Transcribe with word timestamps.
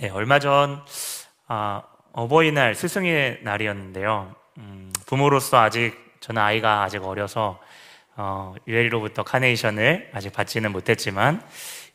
네, 0.00 0.10
얼마 0.10 0.38
전 0.38 0.80
아, 1.48 1.82
어버이날 2.12 2.76
스승의 2.76 3.40
날이었는데요. 3.42 4.32
음, 4.58 4.92
부모로서 5.06 5.58
아직 5.58 5.92
저는 6.20 6.40
아이가 6.40 6.84
아직 6.84 7.02
어려서 7.02 7.58
어, 8.14 8.54
유엘로부터 8.68 9.24
카네이션을 9.24 10.10
아직 10.14 10.32
받지는 10.32 10.70
못했지만 10.70 11.42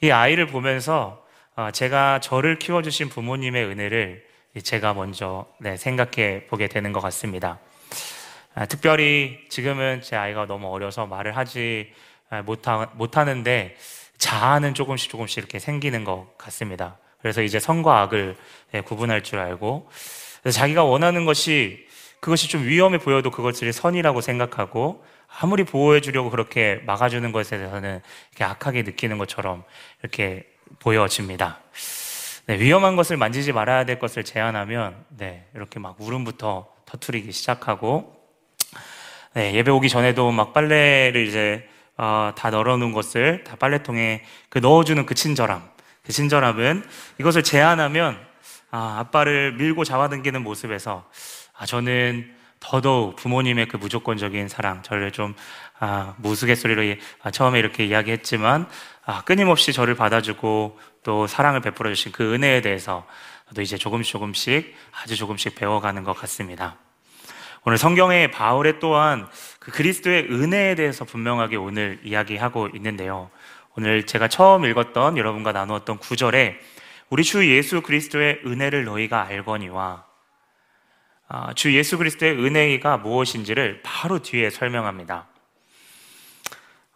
이 0.01 0.11
아이를 0.11 0.47
보면서 0.47 1.25
어, 1.55 1.71
제가 1.71 2.19
저를 2.19 2.59
키워주신 2.59 3.07
부모님의 3.07 3.63
은혜를 3.67 4.25
제가 4.61 4.93
먼저 4.93 5.45
네, 5.61 5.77
생각해 5.77 6.47
보게 6.47 6.67
되는 6.67 6.91
것 6.91 6.99
같습니다. 6.99 7.59
아, 8.53 8.65
특별히 8.65 9.39
지금은 9.47 10.01
제 10.01 10.17
아이가 10.17 10.45
너무 10.45 10.67
어려서 10.67 11.05
말을 11.05 11.37
하지 11.37 11.93
아, 12.29 12.41
못하, 12.41 12.89
못하는데 12.95 13.77
자아는 14.17 14.73
조금씩 14.73 15.09
조금씩 15.09 15.37
이렇게 15.37 15.59
생기는 15.59 16.03
것 16.03 16.37
같습니다. 16.37 16.97
그래서 17.23 17.41
이제 17.41 17.57
선과 17.57 18.01
악을 18.01 18.35
예, 18.73 18.81
구분할 18.81 19.23
줄 19.23 19.39
알고 19.39 19.89
자기가 20.51 20.83
원하는 20.83 21.23
것이 21.23 21.87
그것이 22.19 22.49
좀 22.49 22.65
위험해 22.65 22.97
보여도 22.97 23.31
그것을 23.31 23.71
선이라고 23.71 24.19
생각하고 24.19 25.05
아무리 25.39 25.63
보호해 25.63 26.01
주려고 26.01 26.29
그렇게 26.29 26.81
막아주는 26.85 27.31
것에 27.31 27.57
대해서는 27.57 28.01
이렇게 28.31 28.43
악하게 28.43 28.83
느끼는 28.83 29.17
것처럼 29.17 29.63
이렇게 30.01 30.45
보여집니다. 30.79 31.59
네, 32.45 32.59
위험한 32.59 32.97
것을 32.97 33.15
만지지 33.15 33.53
말아야 33.53 33.85
될 33.85 33.99
것을 33.99 34.25
제안하면 34.25 35.05
네, 35.17 35.47
이렇게 35.55 35.79
막 35.79 35.95
울음부터 35.99 36.67
터트리기 36.85 37.31
시작하고 37.31 38.17
네, 39.33 39.53
예배 39.53 39.71
오기 39.71 39.87
전에도 39.87 40.29
막 40.31 40.51
빨래를 40.51 41.25
이제 41.25 41.69
어, 41.95 42.33
다 42.35 42.49
널어놓은 42.49 42.91
것을 42.91 43.45
다 43.45 43.55
빨래통에 43.55 44.23
그 44.49 44.59
넣어주는 44.59 45.05
그 45.05 45.15
친절함 45.15 45.72
그 46.05 46.11
친절함은 46.11 46.83
이것을 47.19 47.43
제안하면 47.43 48.19
아, 48.71 48.97
아빠를 48.99 49.53
밀고 49.53 49.83
잡아당기는 49.83 50.41
모습에서 50.43 51.09
아, 51.57 51.65
저는 51.65 52.33
더더욱 52.59 53.15
부모님의 53.17 53.67
그 53.67 53.77
무조건적인 53.77 54.47
사랑, 54.47 54.81
저를 54.83 55.11
좀 55.11 55.35
아, 55.79 56.15
무스갯소리로 56.17 56.95
아, 57.21 57.31
처음에 57.31 57.59
이렇게 57.59 57.85
이야기했지만 57.85 58.67
아, 59.05 59.23
끊임없이 59.23 59.73
저를 59.73 59.95
받아주고 59.95 60.79
또 61.03 61.27
사랑을 61.27 61.61
베풀어 61.61 61.89
주신 61.93 62.11
그 62.11 62.33
은혜에 62.33 62.61
대해서 62.61 63.05
또 63.53 63.61
이제 63.61 63.77
조금씩 63.77 64.11
조금씩 64.11 64.75
아주 65.03 65.15
조금씩 65.15 65.55
배워가는 65.55 66.03
것 66.03 66.13
같습니다. 66.13 66.77
오늘 67.65 67.77
성경에 67.77 68.29
바울의 68.31 68.79
또한 68.79 69.27
그 69.59 69.71
그리스도의 69.71 70.27
은혜에 70.29 70.75
대해서 70.75 71.05
분명하게 71.05 71.55
오늘 71.55 71.99
이야기하고 72.03 72.69
있는데요. 72.75 73.29
오늘 73.75 74.05
제가 74.05 74.27
처음 74.27 74.65
읽었던 74.65 75.17
여러분과 75.17 75.51
나누었던 75.51 75.97
구절에 75.97 76.59
우리 77.09 77.23
주 77.23 77.49
예수 77.49 77.81
그리스도의 77.81 78.41
은혜를 78.45 78.85
너희가 78.85 79.25
알거니와 79.25 80.05
아, 81.27 81.53
주 81.55 81.75
예수 81.75 81.97
그리스도의 81.97 82.33
은혜가 82.33 82.97
무엇인지를 82.97 83.81
바로 83.83 84.19
뒤에 84.19 84.51
설명합니다. 84.51 85.27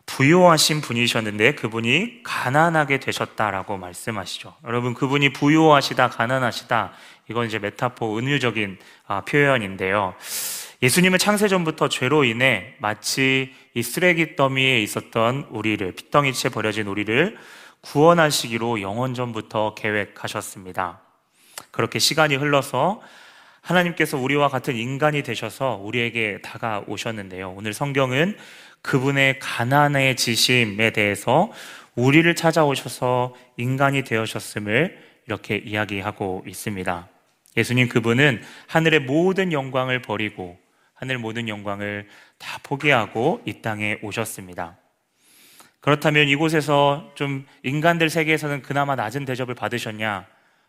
부요하신 0.06 0.82
분이셨는데 0.82 1.56
그분이 1.56 2.22
가난하게 2.24 3.00
되셨다라고 3.00 3.78
말씀하시죠. 3.78 4.56
여러분 4.66 4.94
그분이 4.94 5.34
부요하시다 5.34 6.10
가난하시다 6.10 6.94
이건 7.30 7.48
이제 7.48 7.60
메타포 7.60 8.20
은유적인 8.20 8.78
아, 9.08 9.22
표현인데요. 9.22 10.16
예수님은 10.84 11.18
창세 11.18 11.48
전부터 11.48 11.90
죄로 11.90 12.24
인해 12.24 12.76
마치 12.78 13.52
이 13.74 13.82
쓰레기 13.82 14.36
더미에 14.36 14.80
있었던 14.84 15.48
우리를 15.50 15.92
핏덩이채 15.92 16.50
버려진 16.50 16.86
우리를 16.86 17.36
구원하시기로 17.82 18.82
영원 18.82 19.16
전부터 19.16 19.74
계획하셨습니다. 19.74 21.02
그렇게 21.72 21.98
시간이 21.98 22.36
흘러서 22.36 23.02
하나님께서 23.62 24.20
우리와 24.20 24.50
같은 24.50 24.76
인간이 24.76 25.24
되셔서 25.24 25.80
우리에게 25.82 26.42
다가오셨는데요. 26.44 27.56
오늘 27.58 27.74
성경은 27.74 28.38
그분의 28.84 29.40
가난의 29.40 30.16
지심에 30.16 30.92
대해서 30.92 31.52
우리를 31.96 32.34
찾아오셔서 32.36 33.34
인간이 33.58 34.04
되어셨음을 34.04 34.96
이렇게 35.26 35.58
이야기하고 35.58 36.44
있습니다. 36.48 37.10
예수님 37.58 37.90
그분은 37.90 38.44
하늘의 38.68 39.02
모든 39.02 39.52
영광을 39.52 40.04
버리고 40.04 40.60
하늘 40.98 41.20
모든 41.20 41.48
영광을 41.48 42.08
다 42.38 42.60
포기하고 42.64 43.42
이 43.46 43.62
땅에 43.62 43.98
오셨습니다. 44.02 44.78
그렇다면 45.80 46.28
이곳에서 46.28 47.12
좀 47.16 47.46
인간들 47.64 48.10
세계에서는 48.10 48.64
그나마 48.64 48.96
낮은 48.96 49.26
대접을 49.26 49.54
받으셨냐? 49.54 50.26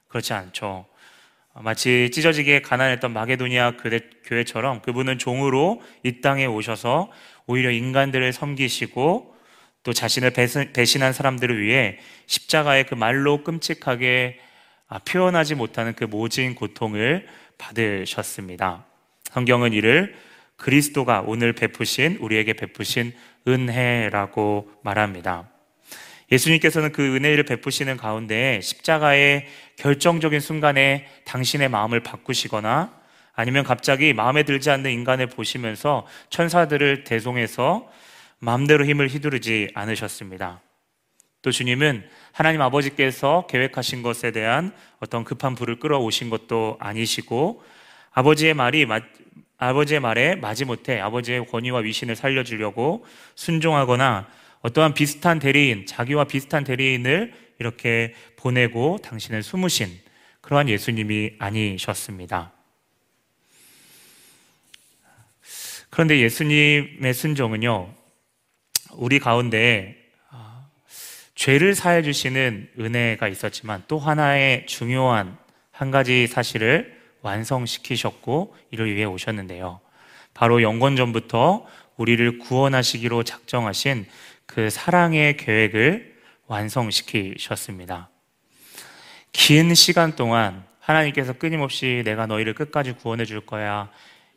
그렇지 0.09 0.33
않죠. 0.35 0.87
마치 1.55 2.11
찢어지게 2.13 2.61
가난했던 2.61 3.11
마게도니아 3.13 3.79
교회, 3.79 4.45
처럼 4.45 4.81
그분은 4.83 5.19
종으로 5.19 5.83
이 6.05 6.21
땅에 6.21 6.45
오셔서 6.45 7.11
오히려 7.47 7.71
인간들을 7.71 8.33
섬기시고 8.33 9.35
또 9.83 9.93
자신을 9.93 10.33
배신한 10.75 11.15
사람들을 11.15 11.61
위해 11.61 11.99
십자가의 12.27 12.85
그 12.85 12.95
말로 12.95 13.43
끔찍하게 13.43 14.39
아, 14.89 14.99
표현하지 14.99 15.55
못하는 15.55 15.95
그 15.95 16.05
모진 16.05 16.55
고통을 16.55 17.27
받으셨습니다. 17.57 18.88
성경은 19.31 19.73
이를 19.73 20.15
그리스도가 20.57 21.23
오늘 21.27 21.53
베푸신 21.53 22.17
우리에게 22.21 22.55
베푸신 22.55 23.13
은혜라고 23.47 24.71
말합니다. 24.83 25.49
예수님께서는 26.33 26.93
그 26.93 27.15
은혜를 27.17 27.45
베푸시는 27.45 27.97
가운데 27.97 28.61
십자가의 28.63 29.47
결정적인 29.77 30.41
순간에 30.41 31.07
당신의 31.25 31.69
마음을 31.69 32.01
바꾸시거나 32.01 32.93
아니면 33.35 33.65
갑자기 33.65 34.13
마음에 34.13 34.43
들지 34.43 34.71
않는 34.71 34.91
인간을 34.91 35.29
보시면서 35.29 36.07
천사들을 36.31 37.05
대송해서 37.05 37.89
마음대로 38.41 38.85
힘을 38.85 39.09
휘두르지 39.09 39.69
않으셨습니다. 39.75 40.61
또 41.43 41.53
주님은 41.53 42.05
하나님 42.33 42.61
아버지께서 42.63 43.47
계획하신 43.49 44.03
것에 44.03 44.33
대한 44.33 44.73
어떤 45.01 45.25
급한 45.25 45.55
불을 45.55 45.79
끌어오신 45.79 46.31
것도 46.31 46.77
아니시고 46.81 47.63
아버지의 48.13 48.55
말이 48.55 48.87
아버지의 49.59 50.01
말에 50.01 50.37
마지못해 50.37 51.01
아버지의 51.01 51.47
권위와 51.47 51.81
위신을 51.81 52.17
살려주려고 52.17 53.05
순종하거나 53.35 54.29
어떠한 54.61 54.95
비슷한 54.95 55.39
대리인, 55.39 55.87
자기와 55.87 56.25
비슷한 56.25 56.65
대리인을 56.65 57.33
이렇게 57.59 58.15
보내고 58.37 58.99
당신을 59.03 59.43
숨으신 59.43 59.89
그러한 60.41 60.69
예수님이 60.69 61.33
아니셨습니다. 61.39 62.53
그런데 65.91 66.21
예수님의 66.21 67.15
순종은요, 67.15 67.95
우리 68.93 69.19
가운데 69.19 69.97
아, 70.31 70.69
죄를 71.35 71.75
사해 71.75 72.03
주시는 72.03 72.71
은혜가 72.79 73.29
있었지만 73.29 73.85
또 73.89 73.99
하나의 73.99 74.67
중요한 74.67 75.37
한 75.71 75.91
가지 75.91 76.27
사실을 76.27 76.98
완성시키셨고 77.23 78.55
이를 78.71 78.95
위해 78.95 79.05
오셨는데요. 79.05 79.81
바로 80.35 80.63
영권 80.63 80.97
전부터 80.97 81.67
우리를 81.97 82.39
구원하시기로 82.39 83.25
작정하신 83.25 84.07
그 84.47 84.71
사랑의 84.71 85.37
계획을 85.37 86.17
완성시키셨습니다. 86.47 88.09
긴 89.33 89.75
시간 89.75 90.17
동안 90.17 90.65
하나님께서 90.81 91.35
끊임없이 91.35 92.03
내가 92.05 92.27
너희를 92.27 92.55
끝까지 92.55 92.93
구원해 92.93 93.25
줄 93.25 93.41
거야. 93.41 93.91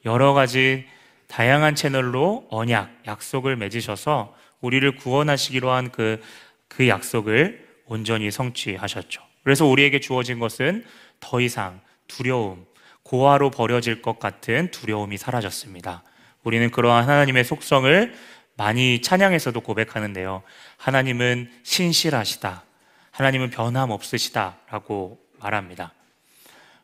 여러 0.03 0.33
가지 0.33 0.85
다양한 1.27 1.75
채널로 1.75 2.45
언약, 2.49 3.03
약속을 3.07 3.55
맺으셔서 3.55 4.35
우리를 4.59 4.95
구원하시기로 4.97 5.71
한 5.71 5.91
그, 5.91 6.21
그 6.67 6.87
약속을 6.87 7.67
온전히 7.85 8.31
성취하셨죠. 8.31 9.21
그래서 9.43 9.65
우리에게 9.65 9.99
주어진 9.99 10.39
것은 10.39 10.83
더 11.19 11.39
이상 11.39 11.79
두려움, 12.07 12.65
고아로 13.03 13.51
버려질 13.51 14.01
것 14.01 14.19
같은 14.19 14.71
두려움이 14.71 15.17
사라졌습니다. 15.17 16.03
우리는 16.43 16.69
그러한 16.71 17.07
하나님의 17.07 17.43
속성을 17.43 18.13
많이 18.55 19.01
찬양에서도 19.01 19.59
고백하는데요. 19.61 20.43
하나님은 20.77 21.51
신실하시다. 21.63 22.63
하나님은 23.11 23.49
변함없으시다. 23.49 24.57
라고 24.69 25.19
말합니다. 25.39 25.93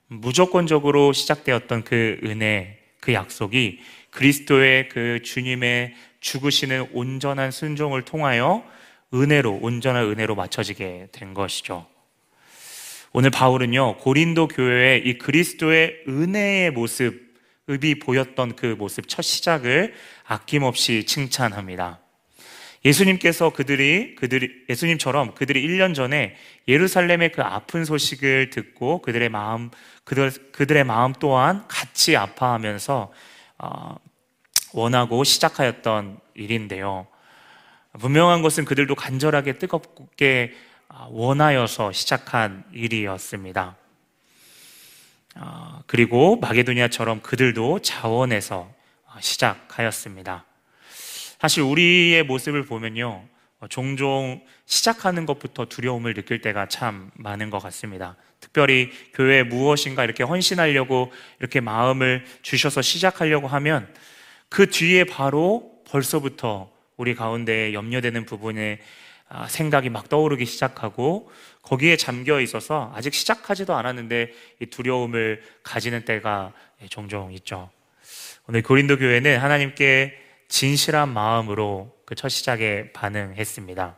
무조건적으로 0.08 1.14
시작되었던 1.14 1.84
그 1.84 2.20
은혜, 2.24 2.80
그 3.00 3.14
약속이 3.14 3.80
그리스도의 4.12 4.90
그 4.90 5.22
주님의 5.24 5.94
죽으시는 6.20 6.90
온전한 6.94 7.52
순종을 7.52 8.04
통하여 8.04 8.64
은혜로, 9.14 9.60
온전한 9.62 10.06
은혜로 10.06 10.36
맞춰지게 10.36 11.10
된 11.12 11.34
것이죠. 11.34 11.88
오늘 13.20 13.32
바울은요, 13.32 13.98
고린도 13.98 14.48
교회의 14.50 15.08
이 15.08 15.18
그리스도의 15.18 16.04
은혜의 16.08 16.70
모습이 16.70 17.98
보였던 18.00 18.56
그 18.56 18.76
모습, 18.78 19.10
첫 19.10 19.24
시작을 19.24 19.96
아낌없이 20.28 21.04
칭찬합니다. 21.04 22.00
예수님께서 22.86 23.50
그들이 23.50 24.14
그들이 24.14 24.52
예수님처럼 24.70 25.34
그들이 25.34 25.68
1년 25.68 25.96
전에 25.96 26.36
예루살렘의 26.68 27.32
그 27.32 27.42
아픈 27.42 27.86
소식을 27.86 28.52
듣고 28.52 29.02
그들의 29.02 29.30
마음 29.30 29.72
그들 30.04 30.30
그들의 30.52 30.84
마음 30.84 31.14
또한 31.14 31.68
같이 31.68 32.16
아파하면서 32.16 33.12
어, 33.58 33.96
원하고 34.74 35.24
시작하였던 35.24 36.20
일인데요. 36.36 37.08
분명한 38.00 38.44
것은 38.44 38.64
그들도 38.64 38.94
간절하게 38.94 39.54
뜨겁게 39.54 40.54
아, 40.54 40.67
원하여서 41.10 41.92
시작한 41.92 42.64
일이었습니다. 42.74 43.76
아, 45.36 45.82
그리고 45.86 46.38
마게도니아처럼 46.38 47.22
그들도 47.22 47.80
자원해서 47.80 48.72
시작하였습니다. 49.20 50.46
사실 51.40 51.64
우리의 51.64 52.24
모습을 52.24 52.66
보면요. 52.66 53.24
종종 53.70 54.42
시작하는 54.66 55.26
것부터 55.26 55.66
두려움을 55.66 56.14
느낄 56.14 56.42
때가 56.42 56.68
참 56.68 57.12
많은 57.16 57.50
것 57.50 57.60
같습니다. 57.60 58.16
특별히 58.40 58.92
교회에 59.14 59.44
무엇인가 59.44 60.04
이렇게 60.04 60.24
헌신하려고 60.24 61.12
이렇게 61.40 61.60
마음을 61.60 62.26
주셔서 62.44 62.82
시작하려고 62.82 63.48
하면 63.48 63.92
그 64.50 64.70
뒤에 64.70 65.06
바로 65.06 65.72
벌써부터 65.88 66.72
우리 66.98 67.16
가운데 67.16 67.74
염려되는 67.74 68.26
부분에 68.26 68.80
아, 68.80 68.84
생각이 69.50 69.90
막 69.90 70.10
떠오르기 70.10 70.46
시작하고 70.46 71.32
거기에 71.62 71.98
잠겨 71.98 72.40
있어서 72.40 72.92
아직 72.96 73.14
시작하지도 73.14 73.76
않았는데 73.76 74.32
이 74.62 74.66
두려움을 74.68 75.44
가지는 75.64 76.06
때가 76.06 76.54
종종 76.90 77.34
있죠. 77.34 77.70
오늘 78.48 78.62
고린도 78.64 78.98
교회는 78.98 79.40
하나님께 79.40 80.18
진실한 80.48 81.10
마음으로 81.10 81.98
그 82.08 82.16
첫 82.16 82.30
시작에 82.30 82.94
반응했습니다. 82.94 83.98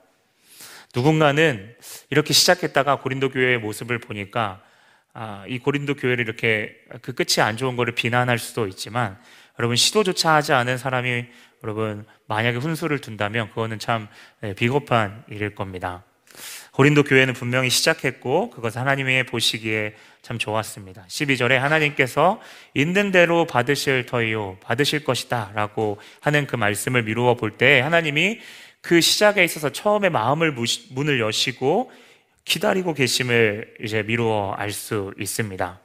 누군가는 0.95 1.75
이렇게 2.09 2.33
시작했다가 2.33 2.97
고린도 3.01 3.29
교회의 3.29 3.59
모습을 3.59 3.99
보니까 3.99 4.63
아, 5.13 5.45
이 5.47 5.59
고린도 5.59 5.93
교회를 5.93 6.25
이렇게 6.25 6.75
그 7.03 7.13
끝이 7.13 7.43
안 7.45 7.55
좋은 7.55 7.75
거를 7.75 7.93
비난할 7.93 8.39
수도 8.39 8.67
있지만 8.67 9.19
여러분 9.59 9.75
시도조차 9.75 10.33
하지 10.33 10.53
않은 10.53 10.79
사람이 10.79 11.25
여러분 11.63 12.06
만약에 12.27 12.57
훈수를 12.57 13.00
둔다면 13.00 13.50
그거는 13.50 13.79
참 13.79 14.07
네, 14.41 14.53
비겁한 14.53 15.23
일일 15.29 15.56
겁니다. 15.56 16.03
고린도 16.71 17.03
교회는 17.03 17.33
분명히 17.33 17.69
시작했고 17.69 18.51
그것을 18.51 18.79
하나님이 18.79 19.23
보시기에 19.23 19.95
참 20.21 20.38
좋았습니다. 20.38 21.06
12절에 21.07 21.57
하나님께서 21.57 22.39
있는 22.73 23.11
대로 23.11 23.45
받으실 23.45 24.06
터이요 24.06 24.59
받으실 24.61 25.03
것이다 25.03 25.51
라고 25.56 25.97
하는 26.21 26.47
그 26.47 26.56
말씀을 26.56 27.03
미루어 27.03 27.35
볼 27.35 27.57
때 27.57 27.81
하나님이 27.81 28.39
그 28.81 29.01
시작에 29.01 29.44
있어서 29.44 29.71
처음에 29.71 30.07
마음을 30.07 30.56
문을 30.91 31.19
여시고 31.19 31.91
기다리고 32.45 32.94
계심을 32.94 33.75
이제 33.83 34.01
미루어 34.03 34.53
알 34.53 34.71
수 34.71 35.13
있습니다. 35.19 35.79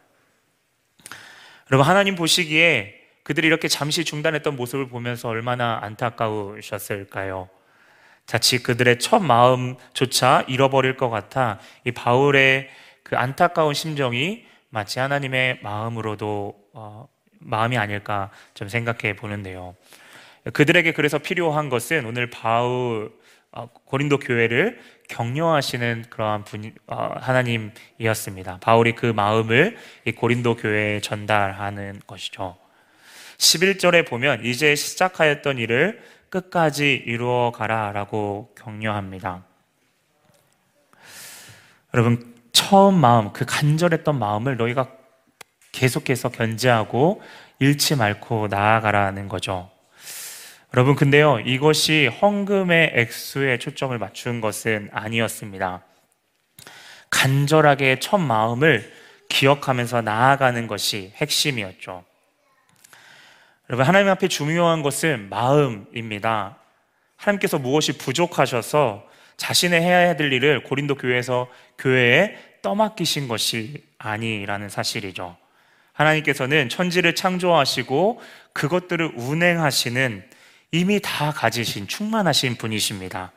여러분 1.70 1.88
하나님 1.88 2.14
보시기에 2.14 3.03
그들이 3.24 3.46
이렇게 3.46 3.68
잠시 3.68 4.04
중단했던 4.04 4.54
모습을 4.54 4.88
보면서 4.88 5.28
얼마나 5.28 5.80
안타까우셨을까요? 5.82 7.48
자칫 8.26 8.62
그들의 8.62 8.98
첫 9.00 9.18
마음조차 9.18 10.44
잃어버릴 10.46 10.96
것 10.96 11.10
같아 11.10 11.58
이 11.84 11.90
바울의 11.90 12.68
그 13.02 13.16
안타까운 13.16 13.74
심정이 13.74 14.44
마치 14.70 14.98
하나님의 14.98 15.60
마음으로도 15.62 16.54
어, 16.72 17.08
마음이 17.38 17.76
아닐까 17.78 18.30
좀 18.54 18.68
생각해 18.68 19.16
보는데요. 19.16 19.74
그들에게 20.52 20.92
그래서 20.92 21.18
필요한 21.18 21.68
것은 21.68 22.04
오늘 22.06 22.28
바울 22.28 23.12
어, 23.52 23.68
고린도 23.68 24.18
교회를 24.18 24.80
격려하시는 25.08 26.06
그러한 26.10 26.44
분 26.44 26.74
어, 26.86 27.14
하나님이었습니다. 27.20 28.58
바울이 28.60 28.94
그 28.94 29.06
마음을 29.06 29.76
이 30.04 30.12
고린도 30.12 30.56
교회에 30.56 31.00
전달하는 31.00 32.00
것이죠. 32.06 32.63
11절에 33.38 34.06
보면 34.06 34.44
이제 34.44 34.74
시작하였던 34.74 35.58
일을 35.58 36.02
끝까지 36.28 37.02
이루어 37.06 37.52
가라라고 37.52 38.54
격려합니다. 38.56 39.44
여러분, 41.92 42.34
처음 42.52 42.94
마음, 42.94 43.32
그 43.32 43.44
간절했던 43.46 44.18
마음을 44.18 44.56
너희가 44.56 44.88
계속해서 45.72 46.30
견제하고 46.30 47.22
잃지 47.60 47.96
말고 47.96 48.48
나아가라는 48.48 49.28
거죠. 49.28 49.70
여러분, 50.72 50.96
근데요, 50.96 51.38
이것이 51.40 52.08
헌금의 52.20 52.92
액수에 52.94 53.58
초점을 53.58 53.96
맞춘 53.96 54.40
것은 54.40 54.90
아니었습니다. 54.92 55.84
간절하게 57.10 58.00
첫 58.00 58.18
마음을 58.18 58.92
기억하면서 59.28 60.02
나아가는 60.02 60.66
것이 60.66 61.12
핵심이었죠. 61.14 62.04
여러분, 63.70 63.86
하나님 63.86 64.10
앞에 64.10 64.28
중요한 64.28 64.82
것은 64.82 65.30
마음입니다. 65.30 66.58
하나님께서 67.16 67.58
무엇이 67.58 67.96
부족하셔서 67.96 69.06
자신의 69.38 69.80
해야 69.80 70.16
될 70.16 70.32
일을 70.34 70.64
고린도 70.64 70.96
교회에서 70.96 71.48
교회에 71.78 72.36
떠맡기신 72.60 73.26
것이 73.26 73.82
아니라는 73.96 74.68
사실이죠. 74.68 75.38
하나님께서는 75.94 76.68
천지를 76.68 77.14
창조하시고 77.14 78.20
그것들을 78.52 79.12
운행하시는 79.16 80.24
이미 80.72 81.00
다 81.00 81.30
가지신 81.30 81.88
충만하신 81.88 82.56
분이십니다. 82.56 83.32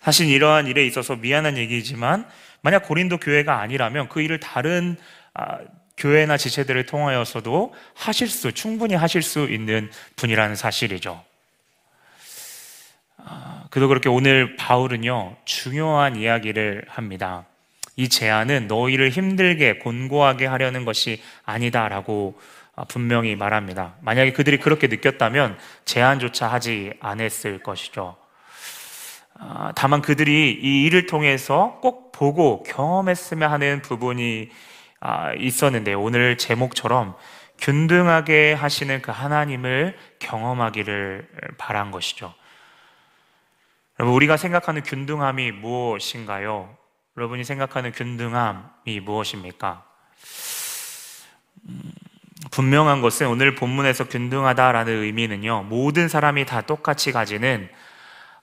사실 0.00 0.28
이러한 0.28 0.68
일에 0.68 0.86
있어서 0.86 1.16
미안한 1.16 1.56
얘기지만 1.56 2.28
만약 2.60 2.84
고린도 2.84 3.18
교회가 3.18 3.60
아니라면 3.60 4.08
그 4.08 4.20
일을 4.20 4.38
다른 4.38 4.96
아, 5.32 5.58
교회나 5.96 6.36
지체들을 6.36 6.86
통하여서도 6.86 7.74
하실 7.94 8.28
수, 8.28 8.52
충분히 8.52 8.94
하실 8.94 9.22
수 9.22 9.48
있는 9.48 9.90
분이라는 10.16 10.56
사실이죠. 10.56 11.22
아, 13.18 13.64
그도 13.70 13.88
그렇게 13.88 14.08
오늘 14.08 14.56
바울은요, 14.56 15.36
중요한 15.44 16.16
이야기를 16.16 16.84
합니다. 16.88 17.46
이 17.96 18.08
제안은 18.08 18.66
너희를 18.66 19.10
힘들게, 19.10 19.78
곤고하게 19.78 20.46
하려는 20.46 20.84
것이 20.84 21.22
아니다라고 21.44 22.38
분명히 22.88 23.36
말합니다. 23.36 23.94
만약에 24.00 24.32
그들이 24.32 24.58
그렇게 24.58 24.88
느꼈다면 24.88 25.56
제안조차 25.84 26.48
하지 26.48 26.92
않았을 27.00 27.62
것이죠. 27.62 28.16
아, 29.38 29.72
다만 29.74 30.02
그들이 30.02 30.58
이 30.60 30.84
일을 30.84 31.06
통해서 31.06 31.78
꼭 31.82 32.12
보고 32.12 32.62
경험했으면 32.64 33.50
하는 33.50 33.82
부분이 33.82 34.48
아, 34.50 34.73
있었는데 35.38 35.94
오늘 35.94 36.38
제목처럼 36.38 37.14
균등하게 37.58 38.52
하시는 38.54 39.00
그 39.00 39.10
하나님을 39.10 39.96
경험하기를 40.18 41.28
바란 41.58 41.90
것이죠. 41.90 42.34
여러분, 44.00 44.16
우리가 44.16 44.36
생각하는 44.36 44.82
균등함이 44.82 45.52
무엇인가요? 45.52 46.76
여러분이 47.16 47.44
생각하는 47.44 47.92
균등함이 47.92 49.00
무엇입니까? 49.00 49.84
음, 51.68 51.92
분명한 52.50 53.02
것은 53.02 53.28
오늘 53.28 53.54
본문에서 53.54 54.08
균등하다라는 54.08 54.92
의미는요, 54.92 55.64
모든 55.64 56.08
사람이 56.08 56.44
다 56.44 56.60
똑같이 56.62 57.12
가지는 57.12 57.70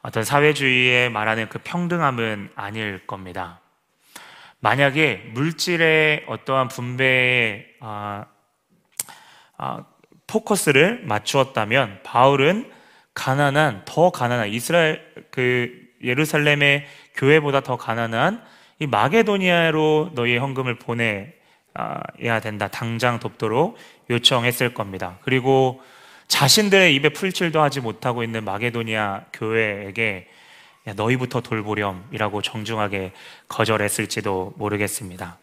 어떤 0.02 0.24
사회주의에 0.24 1.10
말하는 1.10 1.50
그 1.50 1.60
평등함은 1.64 2.52
아닐 2.56 3.06
겁니다. 3.06 3.60
만약에 4.62 5.32
물질의 5.34 6.26
어떠한 6.28 6.70
분배에 6.70 7.66
아, 7.80 8.26
아, 9.58 9.86
포커스를 10.28 11.02
맞추었다면 11.04 12.02
바울은 12.04 12.72
가난한 13.14 13.84
더 13.86 14.12
가난한 14.12 14.50
이스라엘 14.50 15.04
그 15.32 15.72
예루살렘의 16.04 16.86
교회보다 17.16 17.62
더 17.62 17.76
가난한 17.76 18.44
이 18.80 18.88
마게도니아로 18.88 20.12
너희의 20.14 20.38
헌금을 20.38 20.78
보내야 20.80 21.32
된다. 22.42 22.68
당장 22.68 23.20
돕도록 23.20 23.78
요청했을 24.10 24.74
겁니다. 24.74 25.18
그리고 25.24 25.82
자신들의 26.28 26.96
입에 26.96 27.10
풀칠도 27.10 27.62
하지 27.62 27.82
못하고 27.82 28.24
있는 28.24 28.46
마게도니아 28.46 29.26
교회에게 29.34 30.28
야, 30.88 30.94
너희부터 30.94 31.42
돌보렴이라고 31.42 32.42
정중하게 32.42 33.14
거절했을지도 33.48 34.54
모르겠습니다. 34.58 35.38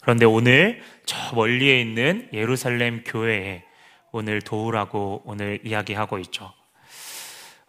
그런데 0.00 0.24
오늘 0.24 0.82
저 1.06 1.34
멀리에 1.34 1.80
있는 1.80 2.28
예루살렘 2.32 3.04
교회에 3.04 3.64
오늘 4.10 4.42
도우라고 4.42 5.22
오늘 5.24 5.60
이야기하고 5.64 6.18
있죠. 6.18 6.52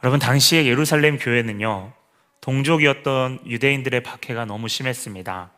여러분, 0.04 0.20
당시에 0.20 0.66
예루살렘 0.66 1.18
교회는요, 1.18 1.94
동족이었던 2.42 3.42
유대인들의 3.46 4.04
박해가 4.04 4.46
너무 4.46 4.68
심했습니다. 4.68 5.52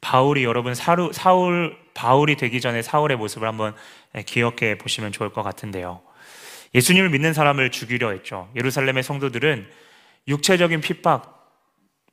바울이 0.00 0.44
여러분 0.44 0.74
사루, 0.74 1.12
사울 1.12 1.76
바울이 1.92 2.36
되기 2.36 2.60
전에 2.60 2.80
사울의 2.80 3.16
모습을 3.16 3.48
한번 3.48 3.74
기억해 4.24 4.78
보시면 4.78 5.12
좋을 5.12 5.30
것 5.32 5.42
같은데요. 5.42 6.00
예수님을 6.74 7.10
믿는 7.10 7.32
사람을 7.32 7.70
죽이려 7.70 8.12
했죠. 8.12 8.48
예루살렘의 8.56 9.02
성도들은 9.02 9.68
육체적인 10.28 10.80
핍박, 10.80 11.36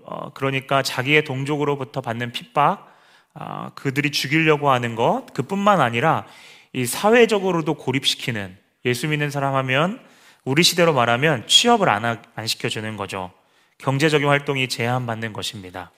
어, 0.03 0.34
그러니까 0.34 0.82
자기의 0.82 1.24
동족으로부터 1.24 2.01
받는 2.01 2.32
핍박, 2.32 2.93
어, 3.36 3.72
그들이 3.75 4.12
죽이려고 4.12 4.70
하는 4.70 4.96
것, 4.96 5.25
그뿐만 5.34 5.82
아니라 5.82 6.25
이 6.74 6.86
사회적으로도 6.86 7.75
고립시키는 7.75 8.58
예수 8.86 9.08
믿는 9.08 9.29
사람 9.29 9.55
하면 9.55 10.00
우리 10.43 10.63
시대로 10.63 10.93
말하면 10.93 11.48
취업을 11.48 11.89
안, 11.89 12.05
하, 12.05 12.17
안 12.36 12.48
시켜주는 12.48 12.98
거죠. 12.98 13.32
경제적인 13.77 14.27
활동이 14.27 14.67
제한받는 14.67 15.34
것입니다. 15.34 15.91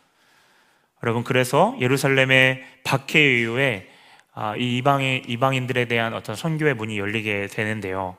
여러분, 1.04 1.24
그래서 1.24 1.76
예루살렘의 1.80 2.64
박해 2.84 3.40
이후에 3.40 3.90
아, 4.34 4.56
이 4.58 4.78
이방인, 4.78 5.24
이방인들에 5.28 5.86
대한 5.86 6.14
어떤 6.14 6.36
선교의 6.36 6.74
문이 6.74 7.00
열리게 7.00 7.48
되는데요. 7.48 8.18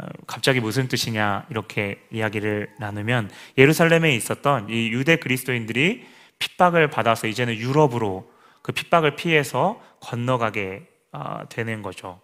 어, 0.00 0.06
갑자기 0.26 0.60
무슨 0.60 0.88
뜻이냐 0.88 1.46
이렇게 1.50 2.00
이야기를 2.10 2.74
나누면 2.78 3.30
예루살렘에 3.56 4.14
있었던 4.14 4.68
이 4.70 4.88
유대 4.88 5.16
그리스도인들이 5.16 6.06
핍박을 6.38 6.90
받아서 6.90 7.26
이제는 7.26 7.56
유럽으로 7.56 8.30
그 8.62 8.72
핍박을 8.72 9.16
피해서 9.16 9.82
건너가게 10.00 10.86
아, 11.10 11.46
되는 11.48 11.82
거죠. 11.82 12.20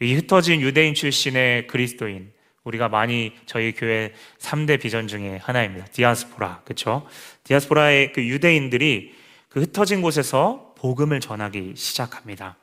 이 0.00 0.14
흩어진 0.14 0.60
유대인 0.60 0.94
출신의 0.94 1.66
그리스도인 1.66 2.32
우리가 2.64 2.88
많이 2.88 3.34
저희 3.46 3.72
교회 3.72 4.12
3대 4.38 4.80
비전 4.80 5.06
중에 5.06 5.38
하나입니다. 5.42 5.86
디아스포라. 5.86 6.62
그렇죠? 6.64 7.06
디아스포라의 7.44 8.12
그 8.12 8.26
유대인들이 8.26 9.14
그 9.48 9.60
흩어진 9.60 10.02
곳에서 10.02 10.74
복음을 10.78 11.20
전하기 11.20 11.74
시작합니다. 11.76 12.56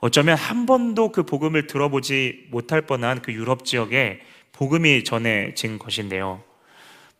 어쩌면 0.00 0.36
한 0.36 0.66
번도 0.66 1.12
그 1.12 1.24
복음을 1.24 1.66
들어보지 1.66 2.46
못할 2.50 2.82
뻔한 2.82 3.20
그 3.22 3.32
유럽 3.32 3.64
지역에 3.64 4.20
복음이 4.52 5.04
전해진 5.04 5.78
것인데요. 5.78 6.42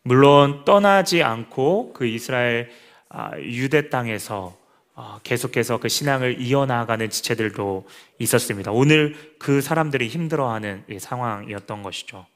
물론 0.02 0.64
떠나지 0.64 1.22
않고 1.22 1.92
그 1.92 2.06
이스라엘 2.06 2.70
아, 3.08 3.32
유대 3.38 3.90
땅에서 3.90 4.58
어, 4.94 5.18
계속해서 5.22 5.78
그 5.78 5.88
신앙을 5.88 6.40
이어나가는 6.40 7.08
지체들도 7.08 7.86
있었습니다. 8.18 8.70
오늘 8.70 9.16
그 9.38 9.60
사람들이 9.60 10.08
힘들어하는 10.08 10.84
상황이었던 10.98 11.82
것이죠. 11.82 12.26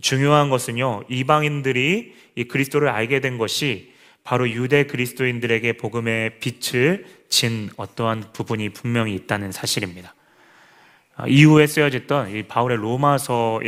중요한 0.00 0.50
것은요, 0.50 1.04
이방인들이 1.08 2.14
이 2.34 2.44
그리스도를 2.44 2.88
알게 2.88 3.20
된 3.20 3.38
것이 3.38 3.92
바로 4.24 4.48
유대 4.50 4.84
그리스도인들에게 4.84 5.74
복음의 5.74 6.38
빛을 6.40 7.06
진 7.28 7.70
어떠한 7.76 8.32
부분이 8.32 8.70
분명히 8.70 9.14
있다는 9.14 9.52
사실입니다. 9.52 10.14
어, 11.16 11.26
이후에 11.26 11.66
쓰여졌던 11.66 12.36
이 12.36 12.42
바울의 12.44 12.78
로마서가 12.78 13.64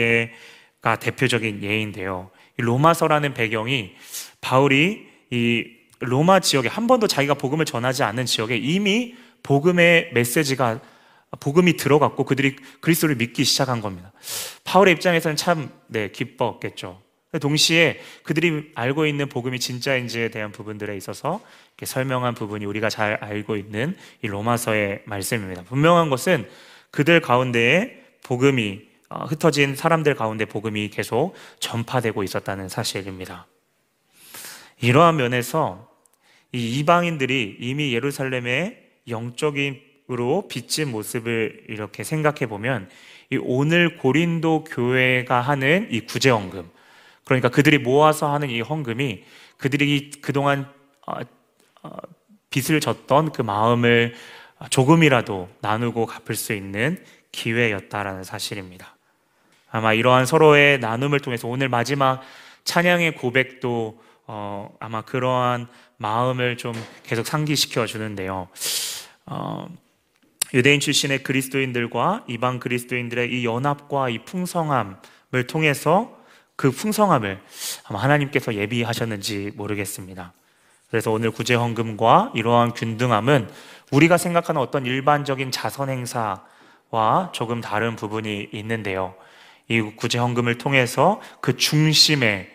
대표적인 1.00 1.62
예인데요. 1.62 2.30
이 2.58 2.62
로마서라는 2.62 3.34
배경이 3.34 3.92
바울이 4.40 5.06
이 5.30 5.64
로마 6.00 6.40
지역에 6.40 6.68
한 6.68 6.86
번도 6.86 7.06
자기가 7.06 7.34
복음을 7.34 7.64
전하지 7.64 8.02
않는 8.02 8.26
지역에 8.26 8.56
이미 8.56 9.14
복음의 9.42 10.10
메시지가 10.12 10.80
복음이 11.40 11.76
들어갔고 11.76 12.24
그들이 12.24 12.56
그리스도를 12.80 13.16
믿기 13.16 13.44
시작한 13.44 13.80
겁니다. 13.80 14.12
파울의 14.64 14.94
입장에서는 14.94 15.36
참 15.36 15.70
네, 15.86 16.10
기뻤겠죠. 16.10 17.00
동시에 17.38 18.00
그들이 18.24 18.72
알고 18.74 19.06
있는 19.06 19.28
복음이 19.28 19.58
진짜인지에 19.58 20.28
대한 20.28 20.52
부분들에 20.52 20.96
있어서 20.96 21.40
설명한 21.82 22.34
부분이 22.34 22.64
우리가 22.64 22.90
잘 22.90 23.14
알고 23.14 23.56
있는 23.56 23.96
이 24.22 24.28
로마서의 24.28 25.02
말씀입니다. 25.06 25.62
분명한 25.62 26.10
것은 26.10 26.48
그들 26.90 27.20
가운데에 27.20 28.02
복음이 28.22 28.82
어, 29.08 29.24
흩어진 29.24 29.74
사람들 29.74 30.14
가운데 30.14 30.44
복음이 30.44 30.88
계속 30.88 31.34
전파되고 31.58 32.22
있었다는 32.22 32.68
사실입니다. 32.68 33.46
이러한 34.80 35.16
면에서 35.16 35.90
이 36.52 36.78
이방인들이 36.78 37.56
이미 37.60 37.94
예루살렘의 37.94 38.78
영적인으로 39.08 40.48
비친 40.48 40.90
모습을 40.90 41.64
이렇게 41.68 42.04
생각해 42.04 42.46
보면 42.46 42.88
이 43.30 43.38
오늘 43.40 43.96
고린도 43.96 44.64
교회가 44.64 45.40
하는 45.40 45.88
이 45.90 46.00
구제 46.00 46.30
헌금 46.30 46.70
그러니까 47.24 47.48
그들이 47.48 47.78
모아서 47.78 48.32
하는 48.32 48.50
이 48.50 48.60
헌금이 48.60 49.24
그들이 49.56 50.10
그동안 50.22 50.68
어, 51.06 51.20
어, 51.82 51.96
빚을 52.50 52.80
졌던 52.80 53.32
그 53.32 53.42
마음을 53.42 54.14
조금이라도 54.70 55.48
나누고 55.60 56.06
갚을 56.06 56.36
수 56.36 56.52
있는 56.52 57.02
기회였다라는 57.32 58.24
사실입니다. 58.24 58.96
아마 59.70 59.94
이러한 59.94 60.26
서로의 60.26 60.78
나눔을 60.78 61.20
통해서 61.20 61.48
오늘 61.48 61.68
마지막 61.68 62.20
찬양의 62.64 63.16
고백도 63.16 64.00
어, 64.26 64.74
아마 64.78 65.02
그러한 65.02 65.66
마음을 65.96 66.56
좀 66.56 66.74
계속 67.02 67.26
상기시켜 67.26 67.86
주는데요. 67.86 68.48
어, 69.26 69.68
유대인 70.54 70.80
출신의 70.80 71.22
그리스도인들과 71.22 72.24
이방 72.28 72.60
그리스도인들의 72.60 73.32
이 73.32 73.46
연합과 73.46 74.10
이 74.10 74.18
풍성함을 74.24 75.46
통해서 75.48 76.21
그 76.62 76.70
풍성함을 76.70 77.40
아마 77.88 78.00
하나님께서 78.04 78.54
예비하셨는지 78.54 79.50
모르겠습니다. 79.56 80.32
그래서 80.90 81.10
오늘 81.10 81.32
구제 81.32 81.54
헌금과 81.54 82.30
이러한 82.36 82.74
균등함은 82.74 83.50
우리가 83.90 84.16
생각하는 84.16 84.60
어떤 84.60 84.86
일반적인 84.86 85.50
자선 85.50 85.90
행사와 85.90 87.32
조금 87.32 87.60
다른 87.60 87.96
부분이 87.96 88.50
있는데요. 88.52 89.16
이 89.66 89.80
구제 89.80 90.18
헌금을 90.18 90.58
통해서 90.58 91.20
그 91.40 91.56
중심에 91.56 92.48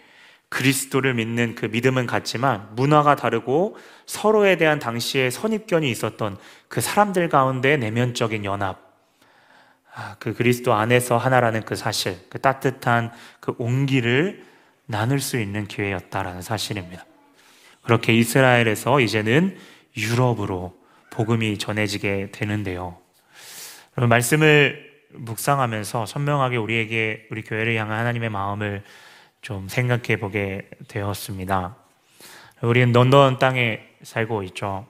그리스도를 0.47 1.13
믿는 1.13 1.55
그 1.55 1.65
믿음은 1.65 2.05
같지만 2.05 2.69
문화가 2.77 3.17
다르고 3.17 3.75
서로에 4.05 4.55
대한 4.55 4.79
당시의 4.79 5.31
선입견이 5.31 5.91
있었던 5.91 6.37
그 6.69 6.79
사람들 6.79 7.27
가운데 7.27 7.75
내면적인 7.75 8.45
연합, 8.45 8.77
아, 8.77 8.86
그 10.19 10.33
그리스도 10.33 10.73
안에서 10.73 11.17
하나라는 11.17 11.63
그 11.63 11.75
사실, 11.75 12.17
그 12.29 12.39
따뜻한 12.39 13.11
그 13.39 13.55
온기를 13.57 14.45
나눌 14.85 15.19
수 15.19 15.39
있는 15.39 15.67
기회였다라는 15.67 16.41
사실입니다. 16.41 17.05
그렇게 17.81 18.13
이스라엘에서 18.13 18.99
이제는 18.99 19.57
유럽으로 19.95 20.77
복음이 21.09 21.57
전해지게 21.57 22.29
되는데요. 22.31 22.97
여러분, 23.97 24.09
말씀을 24.09 24.87
묵상하면서 25.13 26.05
선명하게 26.05 26.57
우리에게, 26.57 27.27
우리 27.31 27.41
교회를 27.43 27.75
향한 27.75 27.99
하나님의 27.99 28.29
마음을 28.29 28.83
좀 29.41 29.67
생각해 29.67 30.17
보게 30.19 30.69
되었습니다. 30.87 31.75
우리는 32.61 32.91
런던 32.91 33.39
땅에 33.39 33.81
살고 34.03 34.43
있죠. 34.43 34.85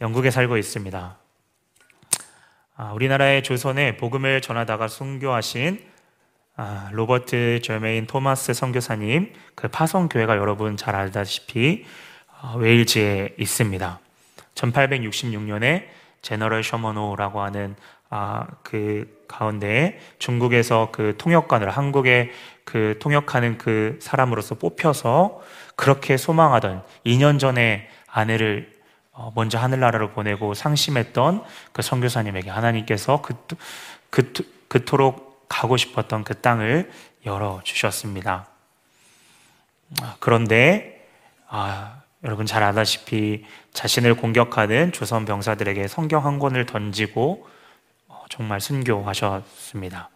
영국에 0.00 0.30
살고 0.30 0.56
있습니다. 0.56 1.18
아, 2.76 2.92
우리나라의 2.92 3.44
조선에 3.44 3.96
복음을 3.96 4.40
전하다가 4.40 4.88
순교하신 4.88 5.78
아, 6.56 6.88
로버트 6.90 7.60
저메인 7.62 8.06
토마스 8.06 8.52
선교사님 8.52 9.32
그 9.54 9.68
파송 9.68 10.08
교회가 10.08 10.36
여러분 10.36 10.76
잘 10.76 10.96
알다시피 10.96 11.84
아, 12.40 12.54
웨일즈에 12.56 13.36
있습니다. 13.38 14.00
1866년에 14.56 15.84
제너럴 16.20 16.64
셔머노라고 16.64 17.42
하는 17.42 17.76
아, 18.10 18.48
그 18.64 19.22
가운데 19.28 20.00
중국에서 20.18 20.88
그 20.90 21.14
통역관을 21.16 21.70
한국에 21.70 22.32
그 22.64 22.98
통역하는 23.00 23.56
그 23.56 24.00
사람으로서 24.02 24.56
뽑혀서 24.56 25.40
그렇게 25.76 26.16
소망하던 26.16 26.82
2년 27.06 27.38
전에 27.38 27.88
아내를 28.08 28.72
어, 28.72 28.73
먼저 29.34 29.58
하늘나라로 29.58 30.10
보내고 30.10 30.54
상심했던 30.54 31.44
그 31.72 31.82
선교사님에게 31.82 32.50
하나님께서 32.50 33.22
그, 33.22 33.34
그, 34.10 34.32
그토록 34.68 35.46
가고 35.48 35.76
싶었던 35.76 36.24
그 36.24 36.40
땅을 36.40 36.90
열어 37.26 37.60
주셨습니다. 37.62 38.48
아, 40.02 40.16
그런데 40.18 41.06
아, 41.48 42.02
여러분 42.24 42.46
잘 42.46 42.62
아다시피 42.62 43.44
자신을 43.72 44.14
공격하는 44.14 44.92
조선 44.92 45.24
병사들에게 45.24 45.86
성경 45.88 46.24
한 46.24 46.38
권을 46.38 46.66
던지고 46.66 47.46
어, 48.08 48.24
정말 48.30 48.60
순교하셨습니다. 48.60 50.10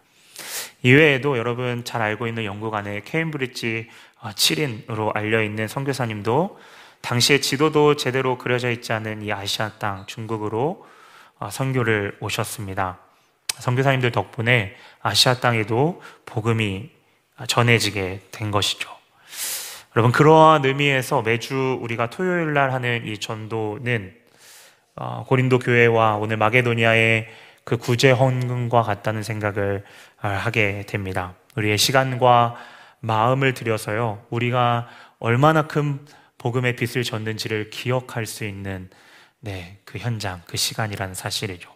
이외에도 0.81 1.37
여러분 1.37 1.83
잘 1.83 2.01
알고 2.01 2.27
있는 2.27 2.45
영국 2.45 2.73
안에 2.73 3.01
케임브리지 3.05 3.89
7인으로 4.21 5.07
어, 5.07 5.11
알려 5.13 5.43
있는 5.43 5.67
선교사님도 5.67 6.59
당시에 7.01 7.39
지도도 7.39 7.95
제대로 7.95 8.37
그려져 8.37 8.69
있지 8.69 8.93
않은 8.93 9.23
이 9.23 9.31
아시아 9.31 9.71
땅 9.79 10.05
중국으로 10.05 10.85
어, 11.39 11.49
선교를 11.49 12.17
오셨습니다. 12.19 12.99
선교사님들 13.47 14.11
덕분에 14.11 14.75
아시아 15.01 15.35
땅에도 15.35 16.01
복음이 16.25 16.89
전해지게 17.47 18.21
된 18.31 18.51
것이죠. 18.51 18.89
여러분 19.95 20.11
그러한 20.11 20.65
의미에서 20.65 21.21
매주 21.21 21.79
우리가 21.81 22.09
토요일 22.09 22.53
날 22.53 22.71
하는 22.71 23.05
이 23.05 23.17
전도는 23.17 24.13
어, 24.95 25.23
고린도 25.27 25.59
교회와 25.59 26.17
오늘 26.17 26.37
마게도니아의 26.37 27.27
그 27.63 27.77
구제 27.77 28.11
헌금과 28.11 28.81
같다는 28.83 29.23
생각을 29.23 29.83
하게 30.17 30.85
됩니다. 30.87 31.33
우리의 31.55 31.77
시간과 31.77 32.55
마음을 32.99 33.53
들여서요, 33.53 34.25
우리가 34.29 34.87
얼마나 35.19 35.67
큰 35.67 35.99
복음의 36.39 36.75
빛을 36.75 37.03
졌는지를 37.03 37.69
기억할 37.69 38.25
수 38.25 38.43
있는 38.45 38.89
네, 39.39 39.77
그 39.85 39.99
현장, 39.99 40.41
그 40.47 40.57
시간이라는 40.57 41.13
사실이죠. 41.13 41.69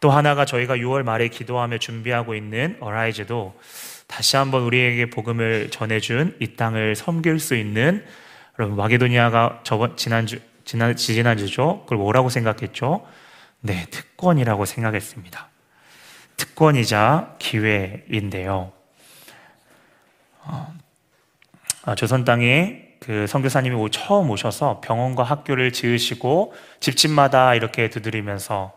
또 0.00 0.10
하나가 0.10 0.44
저희가 0.44 0.76
6월 0.76 1.02
말에 1.02 1.28
기도하며 1.28 1.78
준비하고 1.78 2.34
있는 2.34 2.76
어라이즈도 2.80 3.58
다시 4.06 4.36
한번 4.36 4.62
우리에게 4.62 5.10
복음을 5.10 5.70
전해준 5.70 6.36
이 6.40 6.54
땅을 6.54 6.94
섬길 6.94 7.40
수 7.40 7.56
있는 7.56 8.04
여러분 8.58 8.76
마게도니아가 8.76 9.60
저번 9.64 9.96
지난주 9.96 10.40
지난 10.64 10.94
지난주죠. 10.94 11.82
그걸 11.84 11.98
뭐라고 11.98 12.28
생각했죠? 12.28 13.06
네, 13.60 13.86
특권이라고 13.90 14.64
생각했습니다. 14.66 15.48
특권이자 16.36 17.36
기회인데요. 17.38 18.72
어, 20.40 20.74
아, 21.82 21.94
조선 21.94 22.24
땅에 22.24 22.87
그 23.00 23.26
선교사님이 23.26 23.90
처음 23.90 24.30
오셔서 24.30 24.80
병원과 24.80 25.22
학교를 25.22 25.72
지으시고 25.72 26.52
집집마다 26.80 27.54
이렇게 27.54 27.90
두드리면서 27.90 28.72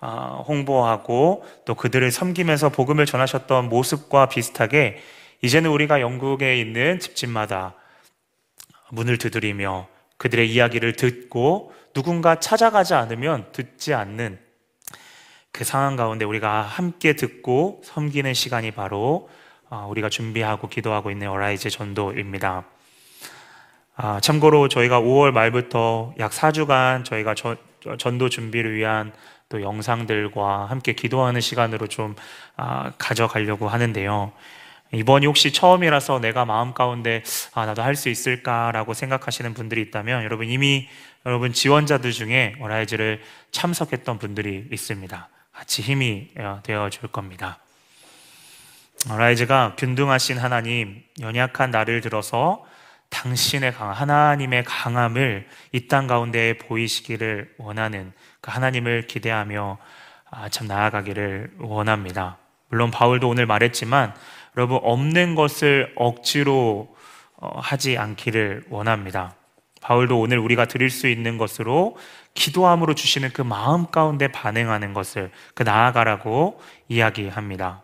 아, 0.00 0.42
홍보하고 0.46 1.44
또 1.64 1.74
그들을 1.74 2.10
섬기면서 2.10 2.68
복음을 2.68 3.06
전하셨던 3.06 3.68
모습과 3.68 4.28
비슷하게 4.28 4.98
이제는 5.42 5.70
우리가 5.70 6.00
영국에 6.00 6.58
있는 6.58 6.98
집집마다 6.98 7.74
문을 8.90 9.18
두드리며 9.18 9.88
그들의 10.18 10.50
이야기를 10.50 10.94
듣고 10.94 11.72
누군가 11.94 12.38
찾아가지 12.38 12.94
않으면 12.94 13.46
듣지 13.52 13.94
않는 13.94 14.38
그 15.52 15.64
상황 15.64 15.96
가운데 15.96 16.24
우리가 16.24 16.62
함께 16.62 17.14
듣고 17.14 17.80
섬기는 17.84 18.34
시간이 18.34 18.72
바로 18.72 19.28
아, 19.70 19.86
우리가 19.86 20.08
준비하고 20.08 20.68
기도하고 20.68 21.10
있는 21.10 21.28
Arise 21.28 21.70
전도입니다. 21.70 22.64
아, 23.96 24.18
참고로 24.20 24.68
저희가 24.68 25.00
5월 25.00 25.30
말부터 25.30 26.14
약 26.18 26.32
4주간 26.32 27.04
저희가 27.04 27.34
저, 27.34 27.56
전도 27.98 28.28
준비를 28.28 28.74
위한 28.74 29.12
또 29.48 29.62
영상들과 29.62 30.66
함께 30.66 30.94
기도하는 30.94 31.40
시간으로 31.40 31.86
좀 31.86 32.16
아, 32.56 32.92
가져가려고 32.98 33.68
하는데요. 33.68 34.32
이번이 34.92 35.26
혹시 35.26 35.52
처음이라서 35.52 36.20
내가 36.20 36.44
마음 36.44 36.72
가운데 36.72 37.22
아, 37.52 37.66
나도 37.66 37.82
할 37.82 37.94
수 37.94 38.08
있을까라고 38.08 38.94
생각하시는 38.94 39.54
분들이 39.54 39.80
있다면 39.82 40.24
여러분 40.24 40.48
이미 40.48 40.88
여러분 41.24 41.52
지원자들 41.52 42.10
중에 42.12 42.56
어라이즈를 42.60 43.22
참석했던 43.52 44.18
분들이 44.18 44.66
있습니다. 44.72 45.28
같이 45.52 45.82
힘이 45.82 46.30
어, 46.36 46.60
되어 46.64 46.90
줄 46.90 47.08
겁니다. 47.08 47.58
어라이즈가 49.08 49.76
균등하신 49.76 50.38
하나님, 50.38 51.02
연약한 51.20 51.70
나를 51.70 52.00
들어서 52.00 52.64
당신의 53.10 53.72
강, 53.72 53.90
하나님의 53.90 54.64
강함을 54.64 55.46
이 55.72 55.88
땅 55.88 56.06
가운데 56.06 56.58
보이시기를 56.58 57.54
원하는 57.58 58.12
그 58.40 58.50
하나님을 58.50 59.06
기대하며 59.06 59.78
아, 60.30 60.48
참 60.48 60.66
나아가기를 60.66 61.52
원합니다. 61.60 62.38
물론 62.68 62.90
바울도 62.90 63.28
오늘 63.28 63.46
말했지만 63.46 64.14
여러분 64.56 64.80
없는 64.82 65.36
것을 65.36 65.92
억지로 65.96 66.94
어, 67.36 67.60
하지 67.60 67.96
않기를 67.98 68.64
원합니다. 68.68 69.36
바울도 69.80 70.18
오늘 70.18 70.38
우리가 70.38 70.64
드릴 70.64 70.90
수 70.90 71.06
있는 71.06 71.38
것으로 71.38 71.96
기도함으로 72.34 72.94
주시는 72.94 73.30
그 73.32 73.42
마음 73.42 73.86
가운데 73.86 74.28
반응하는 74.28 74.92
것을 74.92 75.30
그 75.54 75.62
나아가라고 75.62 76.60
이야기합니다. 76.88 77.83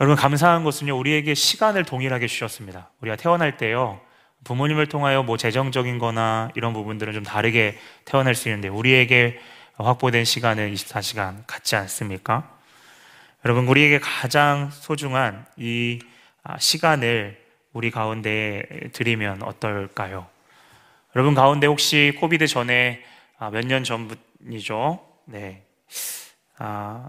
여러분 0.00 0.16
감사한 0.16 0.62
것은요 0.62 0.96
우리에게 0.96 1.34
시간을 1.34 1.84
동일하게 1.84 2.28
주셨습니다. 2.28 2.90
우리가 3.00 3.16
태어날 3.16 3.56
때요 3.56 4.00
부모님을 4.44 4.86
통하여 4.86 5.24
뭐 5.24 5.36
재정적인 5.36 5.98
거나 5.98 6.50
이런 6.54 6.72
부분들은 6.72 7.12
좀 7.12 7.24
다르게 7.24 7.76
태어날 8.04 8.34
수 8.34 8.48
있는데 8.48 8.68
우리에게 8.68 9.38
확보된 9.74 10.24
시간은 10.24 10.72
24시간 10.72 11.42
같지 11.46 11.74
않습니까? 11.76 12.48
여러분 13.44 13.66
우리에게 13.66 13.98
가장 13.98 14.70
소중한 14.70 15.46
이 15.56 16.00
아, 16.44 16.58
시간을 16.58 17.38
우리 17.72 17.90
가운데 17.90 18.62
드리면 18.92 19.42
어떨까요? 19.42 20.26
여러분 21.16 21.34
가운데 21.34 21.66
혹시 21.66 22.12
코비드 22.18 22.46
전에 22.46 23.02
아, 23.38 23.50
몇년 23.50 23.84
전이죠? 23.84 25.00
네. 25.26 25.64
아, 26.58 27.08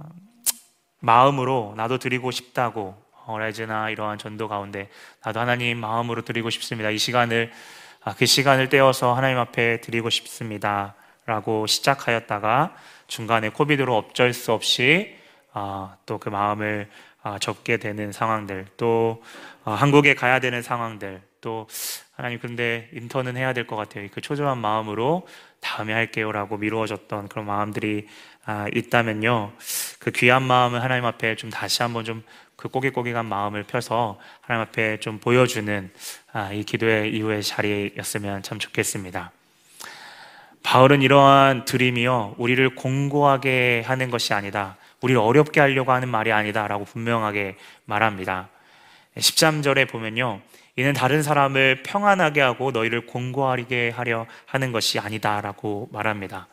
마음으로 1.00 1.74
나도 1.78 1.98
드리고 1.98 2.32
싶다고 2.32 2.96
어라이즈나 3.26 3.90
이러한 3.90 4.18
전도 4.18 4.48
가운데 4.48 4.90
나도 5.24 5.40
하나님 5.40 5.80
마음으로 5.80 6.24
드리고 6.24 6.50
싶습니다. 6.50 6.90
이 6.90 6.98
시간을 6.98 7.52
아, 8.04 8.16
그 8.16 8.26
시간을 8.26 8.70
떼어서 8.70 9.14
하나님 9.14 9.38
앞에 9.38 9.82
드리고 9.82 10.10
싶습니다 10.10 10.96
라고 11.26 11.68
시작하였다가 11.68 12.76
중간에 13.08 13.50
코비드로 13.50 13.96
어쩔 13.98 14.34
수 14.34 14.52
없이 14.54 15.16
아, 15.54 15.96
또그 16.06 16.30
마음을 16.30 16.90
아, 17.22 17.38
접게 17.40 17.78
되는 17.78 18.12
상황들, 18.12 18.68
또 18.78 19.22
한국에 19.66 20.16
가야 20.16 20.40
되는 20.40 20.62
상황들, 20.62 21.22
또 21.42 21.68
하나님 22.16 22.40
근데 22.40 22.90
인턴은 22.94 23.36
해야 23.38 23.54
될 23.54 23.68
것 23.68 23.76
같아요. 23.76 24.08
그 24.12 24.22
초조한 24.22 24.58
마음으로 24.58 25.28
다음에 25.60 25.94
할게요라고 25.94 26.58
미루어졌던 26.58 27.28
그런 27.28 27.46
마음들이 27.46 28.08
있다면요, 28.74 29.54
그 30.00 30.12
귀한 30.12 30.44
마음을 30.44 30.84
하나님 30.84 31.06
앞에 31.06 31.36
좀 31.36 31.50
다시 31.50 31.82
한번 31.82 32.06
좀 32.06 32.24
그 32.60 32.68
꼬깃꼬깃한 32.68 33.26
마음을 33.26 33.64
펴서 33.64 34.20
하나님 34.42 34.68
앞에 34.68 35.00
좀 35.00 35.18
보여주는 35.20 35.90
아, 36.34 36.52
이 36.52 36.66
기도의 36.66 37.16
이후의 37.16 37.42
자리였으면 37.42 38.44
참 38.44 38.60
좋겠습니다. 38.60 39.32
바울은 40.62 41.02
이러한 41.02 41.64
드림이요, 41.64 42.36
우리를 42.38 42.76
공고하게 42.76 43.84
하는 43.88 44.12
것이 44.12 44.34
아니다. 44.34 44.76
우리를 45.00 45.20
어렵게 45.22 45.62
하려고 45.62 45.94
하는 45.94 46.10
말이 46.10 46.34
아니다 46.34 46.68
라고 46.68 46.84
분명하게 46.84 47.56
말합니다. 47.86 48.50
13절에 49.16 49.90
보면요. 49.90 50.42
이는 50.76 50.92
다른 50.92 51.24
사람을 51.24 51.84
평안하게 51.84 52.42
하고 52.42 52.72
너희를 52.72 53.06
공고하게 53.06 53.92
하려 53.92 54.28
하는 54.46 54.74
것이 54.74 55.00
아니다 55.00 55.40
라고 55.40 55.88
말합니다. 55.94 56.48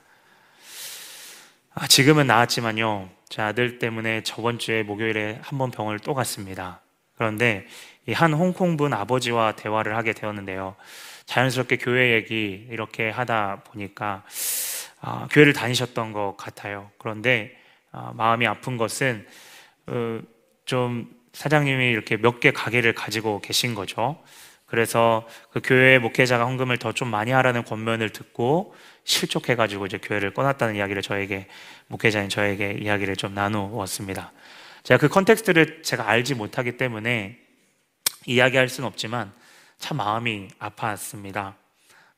아, 1.78 1.86
지금은 1.86 2.26
나았지만요. 2.26 3.10
제 3.28 3.42
아들 3.42 3.78
때문에 3.78 4.22
저번 4.22 4.58
주에 4.58 4.82
목요일에 4.82 5.40
한 5.42 5.58
번 5.58 5.70
병원을 5.70 5.98
또 5.98 6.14
갔습니다. 6.14 6.80
그런데 7.16 7.66
이 8.08 8.12
한 8.12 8.32
홍콩 8.32 8.76
분 8.78 8.94
아버지와 8.94 9.52
대화를 9.56 9.94
하게 9.96 10.12
되었는데요. 10.14 10.74
자연스럽게 11.26 11.76
교회 11.76 12.14
얘기 12.14 12.66
이렇게 12.70 13.10
하다 13.10 13.64
보니까 13.64 14.24
아, 15.02 15.28
교회를 15.30 15.52
다니셨던 15.52 16.12
것 16.12 16.36
같아요. 16.38 16.90
그런데 16.98 17.54
아, 17.92 18.12
마음이 18.16 18.46
아픈 18.46 18.76
것은 18.78 19.26
어, 19.88 20.20
좀 20.64 21.10
사장님이 21.34 21.90
이렇게 21.90 22.16
몇 22.16 22.40
개 22.40 22.52
가게를 22.52 22.94
가지고 22.94 23.40
계신 23.42 23.74
거죠. 23.74 24.18
그래서 24.66 25.26
그 25.52 25.60
교회 25.62 25.98
목회자가 25.98 26.46
헌금을 26.46 26.78
더 26.78 26.92
좀 26.92 27.08
많이 27.08 27.32
하라는 27.32 27.64
권면을 27.64 28.10
듣고 28.10 28.74
실족해가지고 29.06 29.86
이제 29.86 29.98
교회를 29.98 30.34
떠났다는 30.34 30.76
이야기를 30.76 31.00
저에게 31.00 31.46
목회자인 31.86 32.28
저에게 32.28 32.72
이야기를 32.72 33.16
좀 33.16 33.34
나누었습니다. 33.34 34.32
제가 34.82 34.98
그 34.98 35.08
context를 35.08 35.82
제가 35.82 36.08
알지 36.08 36.34
못하기 36.34 36.76
때문에 36.76 37.38
이야기할 38.26 38.68
수는 38.68 38.88
없지만 38.88 39.32
참 39.78 39.96
마음이 39.98 40.48
아팠습니다. 40.58 41.54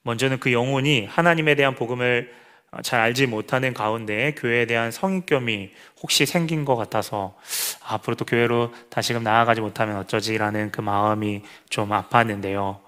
먼저는 0.02 0.40
그 0.40 0.52
영혼이 0.52 1.04
하나님에 1.04 1.54
대한 1.54 1.74
복음을 1.74 2.34
잘 2.82 3.00
알지 3.00 3.26
못하는 3.26 3.72
가운데 3.72 4.34
교회에 4.36 4.66
대한 4.66 4.90
성인겸이 4.90 5.70
혹시 6.02 6.26
생긴 6.26 6.64
것 6.64 6.76
같아서 6.76 7.34
앞으로 7.82 8.14
또 8.14 8.24
교회로 8.26 8.74
다시금 8.90 9.22
나아가지 9.22 9.60
못하면 9.62 9.96
어쩌지라는 9.96 10.70
그 10.70 10.82
마음이 10.82 11.42
좀 11.70 11.88
아팠는데요. 11.88 12.78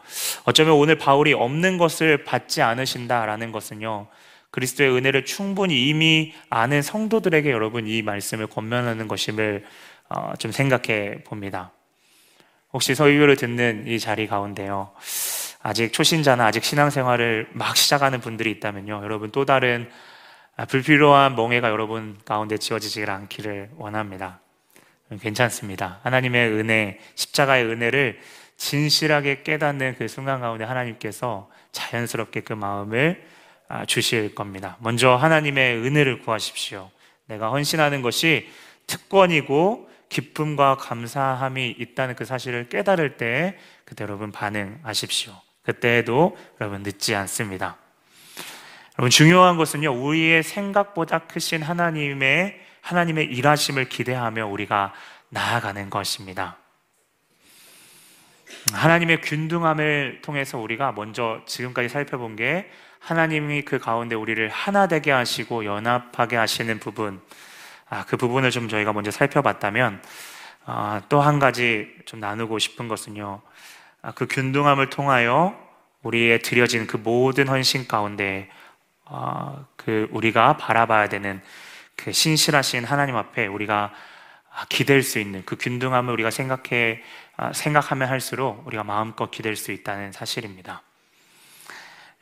어쩌면 0.44 0.74
오늘 0.74 0.98
바울이 0.98 1.32
없는 1.32 1.78
것을 1.78 2.24
받지 2.24 2.60
않으신다라는 2.60 3.52
것은요. 3.52 4.06
그리스도의 4.50 4.90
은혜를 4.90 5.24
충분히 5.24 5.88
이미 5.88 6.34
아는 6.50 6.82
성도들에게 6.82 7.50
여러분 7.50 7.86
이 7.86 8.02
말씀을 8.02 8.48
권면하는 8.48 9.08
것임을 9.08 9.64
어, 10.10 10.32
좀 10.38 10.52
생각해 10.52 11.22
봅니다. 11.24 11.72
혹시 12.72 12.94
서유를 12.94 13.36
듣는 13.36 13.84
이 13.86 13.98
자리 13.98 14.26
가운데요. 14.26 14.90
아직 15.62 15.92
초신자나 15.92 16.46
아직 16.46 16.64
신앙생활을 16.64 17.48
막 17.52 17.76
시작하는 17.76 18.20
분들이 18.20 18.50
있다면요. 18.52 19.00
여러분 19.02 19.30
또 19.30 19.44
다른 19.44 19.90
불필요한 20.68 21.36
멍해가 21.36 21.70
여러분 21.70 22.18
가운데 22.24 22.58
지워지지 22.58 23.04
않기를 23.04 23.70
원합니다. 23.76 24.40
괜찮습니다. 25.20 26.00
하나님의 26.02 26.50
은혜, 26.50 26.98
십자가의 27.14 27.64
은혜를 27.64 28.20
진실하게 28.56 29.42
깨닫는 29.42 29.96
그 29.96 30.06
순간 30.06 30.40
가운데 30.40 30.64
하나님께서 30.64 31.50
자연스럽게 31.72 32.40
그 32.40 32.52
마음을 32.52 33.24
아, 33.68 33.86
주실 33.86 34.34
겁니다. 34.34 34.76
먼저 34.80 35.14
하나님의 35.14 35.76
은혜를 35.78 36.20
구하십시오. 36.22 36.90
내가 37.26 37.50
헌신하는 37.50 38.02
것이 38.02 38.48
특권이고 38.86 39.88
기쁨과 40.08 40.76
감사함이 40.76 41.76
있다는 41.78 42.16
그 42.16 42.24
사실을 42.24 42.68
깨달을 42.68 43.16
때 43.16 43.56
그때 43.84 44.04
여러분 44.04 44.32
반응하십시오. 44.32 45.32
그때에도 45.70 46.36
여러분 46.60 46.82
늦지 46.82 47.14
않습니다. 47.14 47.76
여러분 48.98 49.10
중요한 49.10 49.56
것은요. 49.56 49.92
우리의 49.92 50.42
생각보다 50.42 51.20
크신 51.20 51.62
하나님의 51.62 52.60
하나님의 52.80 53.26
일하심을 53.26 53.88
기대하며 53.88 54.46
우리가 54.46 54.92
나아가는 55.28 55.88
것입니다. 55.90 56.56
하나님의 58.72 59.20
균등함을 59.20 60.22
통해서 60.22 60.58
우리가 60.58 60.92
먼저 60.92 61.40
지금까지 61.46 61.88
살펴본 61.88 62.34
게 62.34 62.68
하나님이 62.98 63.62
그 63.62 63.78
가운데 63.78 64.16
우리를 64.16 64.48
하나 64.48 64.88
되게 64.88 65.12
하시고 65.12 65.64
연합하게 65.64 66.36
하시는 66.36 66.80
부분, 66.80 67.20
아, 67.88 68.04
그 68.06 68.16
부분을 68.16 68.50
좀 68.50 68.68
저희가 68.68 68.92
먼저 68.92 69.10
살펴봤다면 69.10 70.02
아, 70.66 71.00
또 71.08 71.20
한 71.20 71.38
가지 71.38 71.88
좀 72.06 72.18
나누고 72.20 72.58
싶은 72.58 72.88
것은요, 72.88 73.40
아, 73.44 73.50
그 74.14 74.26
균등함을 74.26 74.90
통하여 74.90 75.58
우리의 76.02 76.40
드려진 76.40 76.86
그 76.86 76.96
모든 76.96 77.48
헌신 77.48 77.86
가운데 77.86 78.48
아, 79.04 79.64
그 79.76 80.08
우리가 80.12 80.56
바라봐야 80.56 81.08
되는 81.08 81.42
그 81.96 82.12
신실하신 82.12 82.84
하나님 82.84 83.16
앞에 83.16 83.46
우리가 83.46 83.92
기댈 84.68 85.02
수 85.02 85.18
있는 85.18 85.42
그 85.44 85.56
균등함을 85.56 86.12
우리가 86.14 86.30
생각해 86.30 87.02
아, 87.36 87.52
생각하면 87.52 88.08
할수록 88.08 88.66
우리가 88.66 88.84
마음껏 88.84 89.30
기댈 89.30 89.56
수 89.56 89.72
있다는 89.72 90.12
사실입니다. 90.12 90.82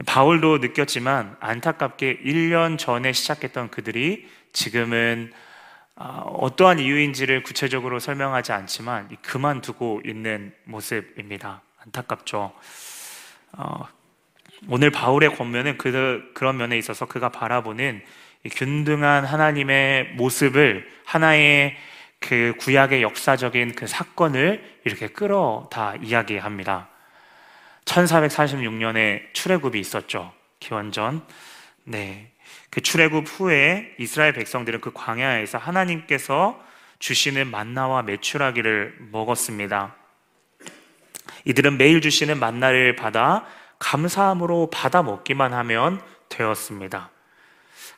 바울도 0.06 0.58
느꼈지만 0.58 1.36
안타깝게 1.40 2.20
1년 2.24 2.78
전에 2.78 3.12
시작했던 3.12 3.70
그들이 3.70 4.28
지금은 4.52 5.32
아, 5.96 6.22
어떠한 6.26 6.78
이유인지를 6.78 7.42
구체적으로 7.42 7.98
설명하지 7.98 8.52
않지만 8.52 9.08
그만두고 9.22 10.02
있는 10.04 10.54
모습입니다. 10.64 11.62
안타깝죠. 11.88 12.52
어, 13.52 13.88
오늘 14.68 14.90
바울의 14.90 15.36
권면은 15.36 15.78
그, 15.78 16.30
그런 16.34 16.56
면에 16.56 16.76
있어서 16.78 17.06
그가 17.06 17.30
바라보는 17.30 18.02
균등한 18.50 19.24
하나님의 19.24 20.12
모습을 20.14 20.88
하나의 21.04 21.76
그 22.20 22.54
구약의 22.58 23.02
역사적인 23.02 23.74
그 23.74 23.86
사건을 23.86 24.80
이렇게 24.84 25.08
끌어 25.08 25.68
다 25.70 25.94
이야기합니다. 26.02 26.88
1446년에 27.84 29.32
출애굽이 29.32 29.78
있었죠. 29.78 30.32
기원전. 30.60 31.24
네. 31.84 32.32
그 32.70 32.80
출애굽 32.80 33.24
후에 33.26 33.94
이스라엘 33.98 34.32
백성들은 34.32 34.80
그 34.80 34.92
광야에서 34.92 35.58
하나님께서 35.58 36.62
주시는 36.98 37.50
만나와 37.50 38.02
메추라기를 38.02 38.96
먹었습니다. 39.12 39.97
이들은 41.44 41.78
매일 41.78 42.00
주시는 42.00 42.38
만나를 42.38 42.96
받아 42.96 43.44
감사함으로 43.78 44.70
받아 44.70 45.02
먹기만 45.02 45.52
하면 45.52 46.00
되었습니다. 46.28 47.10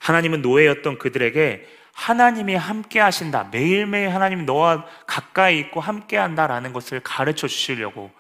하나님은 0.01 0.43
노예였던 0.43 0.99
그들에게 0.99 1.67
하나님이 1.93 2.55
함께 2.55 3.01
하신다. 3.01 3.49
매일매일 3.53 4.15
하나님 4.15 4.47
너와 4.47 4.87
가까이 5.07 5.59
있고 5.59 5.81
함께 5.81 6.17
한다라는 6.17 6.73
것을 6.73 7.01
가르쳐 7.01 7.47
주시려고 7.47 8.11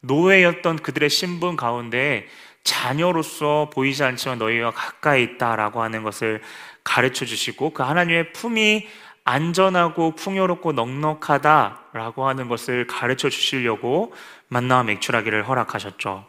노예였던 0.00 0.76
그들의 0.76 1.10
신분 1.10 1.56
가운데 1.56 2.26
자녀로서 2.64 3.70
보이지 3.72 4.02
않지만 4.02 4.38
너희와 4.38 4.72
가까이 4.72 5.22
있다라고 5.22 5.82
하는 5.82 6.02
것을 6.02 6.42
가르쳐 6.82 7.24
주시고 7.24 7.70
그 7.70 7.82
하나님의 7.82 8.32
품이 8.32 8.88
안전하고 9.24 10.16
풍요롭고 10.16 10.72
넉넉하다라고 10.72 12.26
하는 12.26 12.48
것을 12.48 12.86
가르쳐 12.86 13.28
주시려고 13.28 14.12
만나와 14.50 14.82
맥주라기를 14.82 15.48
허락하셨죠. 15.48 16.26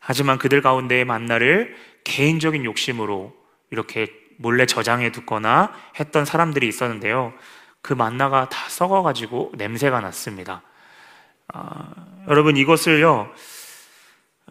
하지만 0.00 0.38
그들 0.38 0.62
가운데의 0.62 1.04
만나를 1.04 1.76
개인적인 2.02 2.64
욕심으로 2.64 3.36
이렇게 3.70 4.08
몰래 4.38 4.66
저장해 4.66 5.12
두거나 5.12 5.72
했던 6.00 6.24
사람들이 6.24 6.66
있었는데요. 6.66 7.32
그 7.82 7.92
만나가 7.92 8.48
다 8.48 8.68
썩어가지고 8.68 9.52
냄새가 9.56 10.00
났습니다. 10.00 10.62
아, 11.52 11.92
여러분 12.28 12.56
이것을요 12.56 13.32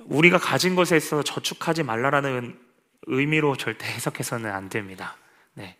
우리가 0.05 0.37
가진 0.37 0.75
것에 0.75 0.97
있어서 0.97 1.23
저축하지 1.23 1.83
말라라는 1.83 2.57
의미로 3.07 3.57
절대 3.57 3.87
해석해서는 3.87 4.51
안 4.51 4.69
됩니다. 4.69 5.17
네. 5.53 5.77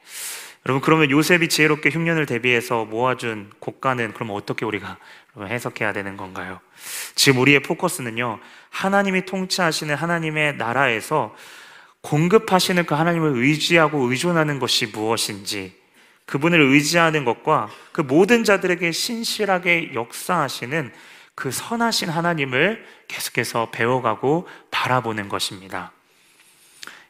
여러분 0.66 0.82
그러면 0.82 1.10
요셉이 1.10 1.50
지혜롭게 1.50 1.90
흉년을 1.90 2.26
대비해서 2.26 2.86
모아준 2.86 3.52
곡간은 3.60 4.14
그럼 4.14 4.32
어떻게 4.32 4.66
우리가 4.66 4.98
해석해야 5.38 5.94
되는 5.94 6.18
건가요? 6.18 6.60
지금 7.16 7.40
우리의 7.42 7.62
포커스는요 7.62 8.40
하나님이 8.70 9.26
통치하시는 9.26 9.94
하나님의 9.96 10.58
나라에서 10.58 11.36
공급하시는 12.02 12.86
그 12.86 12.96
하나님을 12.96 13.38
의지하고 13.38 14.10
의존하는 14.10 14.60
것이 14.60 14.88
무엇인지 14.88 15.80
그분을 16.26 16.62
의지하는 16.62 17.26
것과 17.26 17.70
그 17.92 18.02
모든 18.02 18.44
자들에게 18.44 18.92
신실하게 18.92 19.94
역사하시는 19.94 20.92
그 21.36 21.52
선하신 21.52 22.10
하나님을 22.10 22.86
계속해서 23.08 23.70
배워가고 23.72 24.48
바라보는 24.70 25.30
것입니다. 25.30 25.92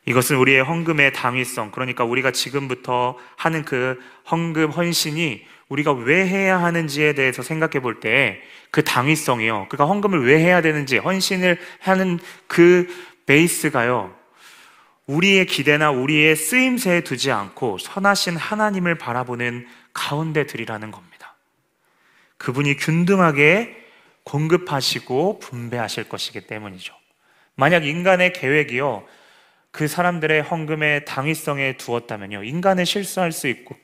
이것은 0.05 0.37
우리의 0.37 0.63
헌금의 0.63 1.13
당위성, 1.13 1.71
그러니까 1.71 2.03
우리가 2.03 2.31
지금부터 2.31 3.17
하는 3.35 3.63
그 3.63 3.99
헌금 4.31 4.71
헌신이 4.71 5.45
우리가 5.71 5.93
왜 5.93 6.27
해야 6.27 6.61
하는지에 6.61 7.13
대해서 7.13 7.41
생각해 7.41 7.79
볼 7.79 7.99
때 7.99 8.41
그 8.71 8.83
당위성이요. 8.85 9.67
그러니까 9.69 9.85
헌금을 9.85 10.25
왜 10.25 10.39
해야 10.39 10.61
되는지, 10.61 10.97
헌신을 10.97 11.59
하는 11.79 12.19
그 12.47 12.87
베이스가요. 13.25 14.15
우리의 15.07 15.45
기대나 15.45 15.91
우리의 15.91 16.37
쓰임새에 16.37 17.01
두지 17.01 17.31
않고 17.31 17.77
선하신 17.79 18.37
하나님을 18.37 18.97
바라보는 18.97 19.67
가운데 19.93 20.45
들이라는 20.45 20.89
겁니다. 20.89 21.35
그분이 22.37 22.77
균등하게 22.77 23.77
공급하시고 24.23 25.39
분배하실 25.39 26.07
것이기 26.07 26.47
때문이죠. 26.47 26.93
만약 27.55 27.85
인간의 27.85 28.31
계획이요, 28.31 29.05
그 29.71 29.87
사람들의 29.89 30.43
헌금의 30.43 31.05
당위성에 31.05 31.75
두었다면요, 31.75 32.43
인간은 32.43 32.85
실수할 32.85 33.33
수 33.33 33.47
있고, 33.47 33.75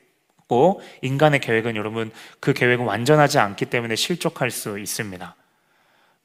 인간의 1.01 1.39
계획은 1.39 1.75
여러분, 1.75 2.11
그 2.39 2.53
계획은 2.53 2.85
완전하지 2.85 3.39
않기 3.39 3.65
때문에 3.65 3.95
실족할 3.95 4.51
수 4.51 4.79
있습니다. 4.79 5.35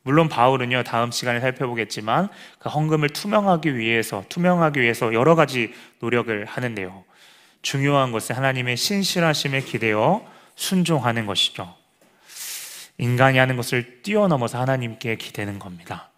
물론 0.04 0.28
바울은요 0.28 0.82
다음 0.82 1.10
시간에 1.10 1.40
살펴보겠지만 1.40 2.28
그 2.58 2.68
헌금을 2.68 3.10
투명하기 3.10 3.76
위해서 3.76 4.24
투명하기 4.28 4.80
위해서 4.80 5.14
여러 5.14 5.34
가지 5.34 5.72
노력을 6.00 6.44
하는데요. 6.44 7.04
중요한 7.62 8.10
것은 8.10 8.34
하나님의 8.34 8.76
신실하심에 8.76 9.60
기대어 9.60 10.26
순종하는 10.56 11.26
것이죠. 11.26 11.74
인간이 12.98 13.38
하는 13.38 13.56
것을 13.56 14.02
뛰어넘어서 14.02 14.60
하나님께 14.60 15.16
기대는 15.16 15.58
겁니다. 15.58 16.10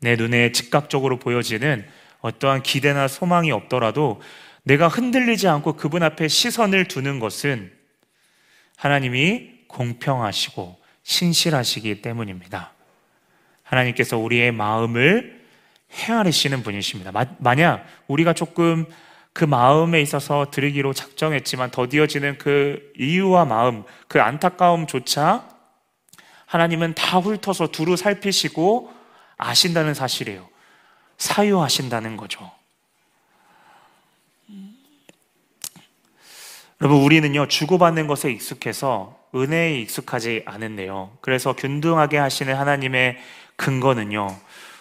내 0.00 0.16
눈에 0.16 0.52
즉각적으로 0.52 1.18
보여지는 1.18 1.86
어떠한 2.20 2.62
기대나 2.62 3.08
소망이 3.08 3.52
없더라도 3.52 4.20
내가 4.64 4.88
흔들리지 4.88 5.48
않고 5.48 5.74
그분 5.74 6.02
앞에 6.02 6.28
시선을 6.28 6.88
두는 6.88 7.18
것은 7.18 7.72
하나님이 8.76 9.50
공평하시고 9.68 10.78
신실하시기 11.02 12.02
때문입니다. 12.02 12.72
하나님께서 13.62 14.18
우리의 14.18 14.52
마음을 14.52 15.42
헤아리시는 15.92 16.62
분이십니다. 16.62 17.12
만약 17.38 17.86
우리가 18.06 18.32
조금 18.32 18.86
그 19.32 19.44
마음에 19.44 20.00
있어서 20.00 20.50
드리기로 20.50 20.92
작정했지만 20.92 21.70
더디어지는 21.70 22.38
그 22.38 22.92
이유와 22.98 23.46
마음, 23.46 23.84
그 24.08 24.20
안타까움조차 24.20 25.48
하나님은 26.46 26.94
다 26.94 27.18
훑어서 27.18 27.68
두루 27.68 27.96
살피시고 27.96 28.92
아신다는 29.38 29.94
사실이에요. 29.94 30.48
사유하신다는 31.16 32.16
거죠. 32.16 32.50
여러분, 36.82 37.00
우리는요, 37.04 37.46
주고받는 37.46 38.08
것에 38.08 38.32
익숙해서 38.32 39.16
은혜에 39.36 39.78
익숙하지 39.82 40.42
않은데요. 40.46 41.16
그래서 41.20 41.54
균등하게 41.54 42.18
하시는 42.18 42.52
하나님의 42.52 43.18
근거는요, 43.54 44.36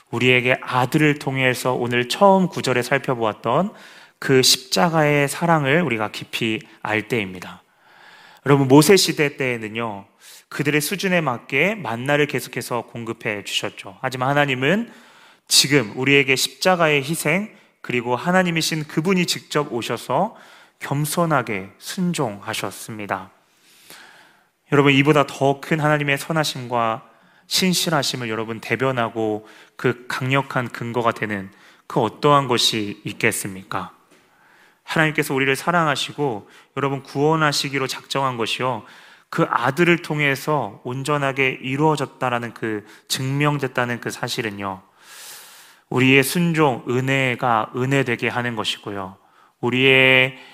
우리에게 0.10 0.58
아들을 0.64 1.20
통해서 1.20 1.74
오늘 1.74 2.10
처음 2.10 2.48
구절에 2.48 2.82
살펴보았던 2.82 3.74
그 4.18 4.42
십자가의 4.42 5.28
사랑을 5.28 5.84
우리가 5.84 6.10
깊이 6.10 6.62
알 6.82 7.08
때입니다. 7.08 7.62
여러분, 8.48 8.68
모세 8.68 8.98
시대 8.98 9.38
때에는요, 9.38 10.06
그들의 10.50 10.82
수준에 10.82 11.22
맞게 11.22 11.76
만나를 11.76 12.26
계속해서 12.26 12.88
공급해 12.88 13.44
주셨죠. 13.44 14.00
하지만 14.02 14.30
하나님은 14.30 14.92
지금 15.48 15.94
우리에게 15.96 16.36
십자가의 16.36 17.04
희생, 17.04 17.52
그리고 17.82 18.16
하나님이신 18.16 18.86
그분이 18.88 19.28
직접 19.28 19.72
오셔서 19.72 20.36
겸손하게 20.82 21.72
순종하셨습니다. 21.78 23.32
여러분 24.72 24.94
이보다 24.94 25.26
더 25.26 25.62
큰 25.62 25.80
하나님의 25.80 26.18
선하심과 26.18 27.08
신실하심을 27.48 28.30
여러분 28.30 28.62
대변하고 28.62 29.48
그 29.76 30.06
강력한 30.08 30.70
근거가 30.70 31.12
되는 31.12 31.52
그 31.88 32.00
어떠한 32.00 32.48
것이 32.48 33.02
있겠습니까? 33.04 33.92
하나님께서 34.84 35.34
우리를 35.34 35.54
사랑하시고 35.56 36.50
여러분 36.78 37.04
구원하시기로 37.04 37.88
작정한 37.88 38.38
것이요. 38.38 38.84
그 39.30 39.46
아들을 39.50 40.02
통해서 40.02 40.82
온전하게 40.84 41.60
이루어졌다라는 41.62 42.54
그 42.54 42.86
증명됐다는 43.08 44.02
그 44.02 44.10
사실은요. 44.10 44.82
우리의 45.90 46.24
순종, 46.24 46.86
은혜가 46.90 47.72
은혜되게 47.76 48.30
하는 48.30 48.56
것이고요. 48.56 49.18
우리의 49.60 50.38
아, 50.38 50.51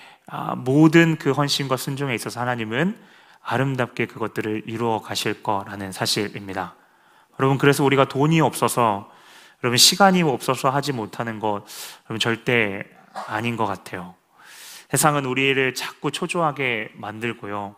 모든 0.58 1.18
그 1.18 1.32
헌신과 1.32 1.78
순종에 1.78 2.14
있어서 2.16 2.40
하나님은 2.42 2.98
아름답게 3.42 4.08
그것들을 4.08 4.64
이루어 4.66 5.02
가실 5.02 5.42
거라는 5.42 5.92
사실입니다. 5.92 6.76
여러분, 7.40 7.58
그래서 7.58 7.84
우리가 7.84 8.06
돈이 8.06 8.42
없어서, 8.42 9.10
여러분, 9.64 9.78
시간이 9.78 10.24
없어서 10.24 10.70
하지 10.70 10.92
못하는 10.92 11.40
것, 11.40 11.64
여러분, 12.06 12.20
절대 12.20 12.84
아닌 13.28 13.56
것 13.56 13.66
같아요. 13.66 14.16
세상은 14.90 15.26
우리를 15.26 15.74
자꾸 15.76 16.12
초조하게 16.12 16.92
만들고요. 16.96 17.76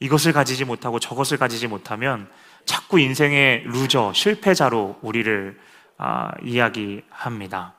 이것을 0.00 0.32
가지지 0.32 0.64
못하고 0.64 1.00
저것을 1.00 1.38
가지지 1.38 1.66
못하면 1.66 2.30
자꾸 2.64 3.00
인생의 3.00 3.64
루저, 3.64 4.12
실패자로 4.14 4.98
우리를 5.02 5.58
아, 5.96 6.30
이야기합니다. 6.44 7.74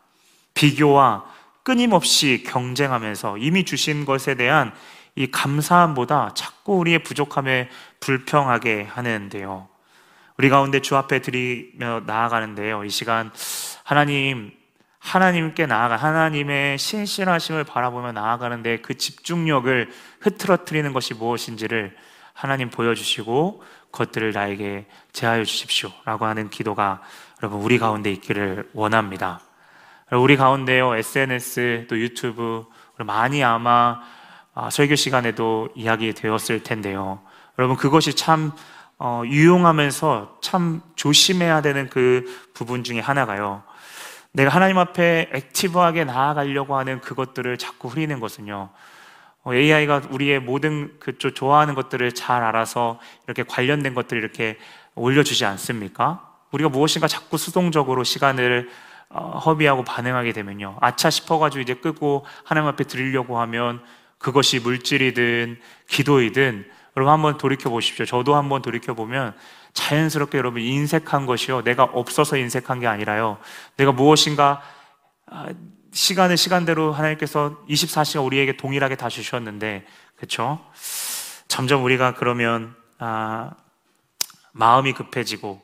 비교와 0.53 1.25
끊임없이 1.63 2.43
경쟁하면서 2.45 3.38
이미 3.38 3.65
주신 3.65 4.06
것에 4.06 4.36
대한 4.36 4.74
이 5.15 5.30
감사함보다 5.30 6.32
자꾸 6.34 6.78
우리의 6.78 7.00
부족함에 7.04 7.69
불평하게 8.00 8.84
하는데요. 8.84 9.67
우리 10.38 10.50
가운데 10.50 10.80
주 10.80 10.95
앞에 10.95 11.19
드리며 11.19 12.04
나아가는데요. 12.06 12.86
이 12.86 12.89
시간 12.89 13.32
하나님 13.84 14.52
하나님께 15.00 15.65
나아가 15.65 15.95
하나님의 15.95 16.78
신실하심을 16.78 17.63
바라보며 17.63 18.12
나아가는데 18.12 18.78
그 18.78 18.98
집중력을 18.98 19.89
흐트러뜨리는 20.22 20.93
것이 20.93 21.13
무엇인지를 21.13 21.95
하나님 22.34 22.69
보여주시고 22.69 23.63
그것들을 23.91 24.32
나에게 24.34 24.86
제하여 25.12 25.43
주십시오라고 25.43 26.26
하는 26.26 26.50
기도가 26.50 27.02
여러분 27.41 27.62
우리 27.62 27.80
가운데 27.80 28.12
있기를 28.12 28.69
원합니다. 28.74 29.41
우리 30.12 30.38
가운데요 30.38 30.95
SNS 30.95 31.86
또 31.88 32.00
유튜브 32.00 32.65
많이 32.98 33.43
아마 33.43 34.00
아, 34.56 34.69
설교 34.72 34.95
시간에도 34.95 35.69
이야기 35.76 36.13
되었을 36.13 36.63
텐데요. 36.63 37.22
여러분 37.60 37.78
그것이 37.78 38.15
참 38.15 38.52
어, 38.98 39.22
유용하면서 39.24 40.39
참 40.41 40.82
조심해야 40.95 41.62
되는 41.62 41.88
그 41.89 42.26
부분 42.56 42.84
중에 42.84 43.00
하나가요. 43.00 43.62
내가 44.32 44.50
하나님 44.50 44.80
앞에 44.80 45.30
액티브하게 45.32 46.06
나아가려고 46.06 46.76
하는 46.76 47.02
그것들을 47.02 47.58
자꾸 47.58 47.88
흐리는 47.88 48.19
것은요. 48.19 48.69
AI가 49.48 49.95
어, 49.95 50.02
우리의 50.10 50.39
모든 50.39 51.00
그쪽 51.00 51.36
좋아하는 51.36 51.76
것들을 51.76 52.13
잘 52.13 52.43
알아서 52.43 53.00
이렇게 53.28 53.43
관련된 53.43 53.93
것들을 53.93 54.22
이렇게 54.22 54.58
올려주지 54.95 55.45
않습니까? 55.45 56.28
우리가 56.52 56.69
무엇인가 56.69 57.08
자꾸 57.08 57.38
수동적으로 57.38 58.04
시간을 58.04 58.69
어, 59.10 59.39
허비하고 59.39 59.84
반응하게 59.84 60.34
되면요. 60.34 60.78
아차 60.82 61.10
싶어가지고 61.10 61.62
이제 61.62 61.74
끄고 61.74 62.26
하나님 62.43 62.69
앞에 62.69 62.84
드리려고 62.84 63.39
하면 63.39 63.84
그것이 64.17 64.60
물질이든 64.60 65.60
기도이든 65.88 66.69
여러분 66.98 67.13
한번 67.13 67.38
돌이켜 67.38 67.69
보십시오. 67.69 68.06
저도 68.06 68.36
한번 68.36 68.62
돌이켜 68.62 68.93
보면 68.93 69.36
자연스럽게 69.74 70.38
여러분 70.38 70.62
인색한 70.62 71.26
것이요. 71.26 71.63
내가 71.63 71.84
없어서 71.84 72.38
인색한 72.38 72.80
게 72.80 72.88
아니라요. 72.88 73.38
내가 73.78 73.91
무엇인가 73.91 74.62
아, 75.26 75.48
시간을 75.91 76.38
시간대로 76.38 76.91
하나님께서 76.91 77.58
24시간 77.69 78.26
우리에게 78.26 78.58
동일하게 78.58 78.95
다 78.95 79.10
주셨는데, 79.10 79.86
그렇죠? 80.15 80.60
점점 81.48 81.84
우리가 81.84 82.13
그러면 82.15 82.76
아, 82.98 83.52
마음이 84.52 84.93
급해지고 84.93 85.62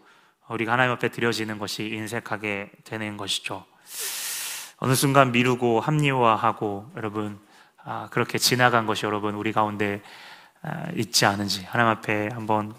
우리가 0.50 0.74
하나님 0.74 0.92
앞에 0.94 1.10
드려지는 1.10 1.58
것이 1.58 1.86
인색하게 1.86 2.72
되는 2.84 3.18
것이죠. 3.18 3.66
어느 4.78 4.94
순간 4.94 5.32
미루고 5.32 5.80
합리화하고 5.80 6.92
여러분 6.98 7.40
아, 7.84 8.08
그렇게 8.12 8.38
지나간 8.38 8.86
것이 8.86 9.06
여러분 9.06 9.36
우리 9.36 9.52
가운데 9.52 10.02
아, 10.62 10.88
있지 10.96 11.26
않은지 11.26 11.64
하나님 11.66 11.92
앞에 11.92 12.30
한번 12.34 12.74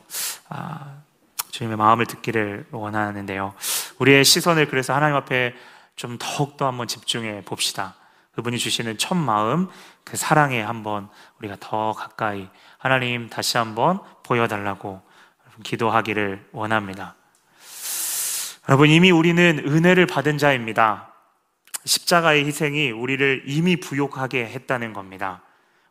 아, 0.49 0.99
주님의 1.51 1.77
마음을 1.77 2.07
듣기를 2.07 2.67
원하는데요. 2.71 3.55
우리의 3.99 4.25
시선을 4.25 4.69
그래서 4.69 4.95
하나님 4.95 5.17
앞에 5.17 5.55
좀 5.97 6.19
더욱더 6.21 6.67
한번 6.67 6.87
집중해 6.87 7.43
봅시다. 7.45 7.95
그분이 8.33 8.59
주시는 8.59 8.99
첫 8.99 9.15
마음, 9.15 9.69
그 10.05 10.19
사랑에 10.19 10.61
한번 10.61 11.09
우리가 11.39 11.57
더 11.59 11.93
가까이 11.93 12.49
하나님 12.77 13.31
다시 13.31 13.57
한번 13.57 14.01
보여달라고 14.23 15.01
기도하기를 15.65 16.51
원합니다. 16.53 17.15
여러분, 18.69 18.91
이미 18.91 19.13
우리는 19.13 19.63
은혜를 19.65 20.07
받은 20.07 20.39
자입니다. 20.39 21.13
십자가의 21.85 22.45
희생이 22.47 22.91
우리를 22.91 23.45
이미 23.47 23.77
부욕하게 23.77 24.47
했다는 24.47 24.93
겁니다. 24.93 25.43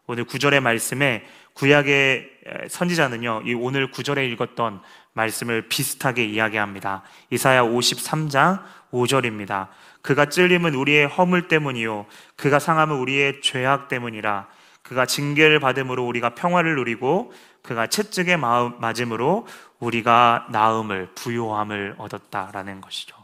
오늘 0.08 0.26
구절의 0.26 0.60
말씀에 0.60 1.24
구약의 1.54 2.30
선지자는요, 2.68 3.44
이 3.46 3.54
오늘 3.54 3.92
구절에 3.92 4.28
읽었던 4.28 4.82
말씀을 5.14 5.70
비슷하게 5.70 6.26
이야기합니다. 6.26 7.04
이사야 7.30 7.64
53장 7.64 8.62
5절입니다. 8.92 9.70
그가 10.02 10.26
찔림은 10.26 10.76
우리의 10.76 11.08
허물 11.08 11.48
때문이요. 11.48 12.08
그가 12.36 12.60
상함은 12.60 12.98
우리의 12.98 13.40
죄악 13.42 13.88
때문이라. 13.88 14.48
그가 14.86 15.08
징계를 15.08 15.60
받음으로 15.60 16.06
우리가 16.06 16.36
평화를 16.36 16.76
누리고 16.76 17.34
그가 17.64 17.88
채찍에 17.88 18.38
맞음으로 18.38 19.48
우리가 19.80 20.46
나음을 20.52 21.10
부요함을 21.16 21.96
얻었다라는 21.98 22.82
것이죠. 22.82 23.16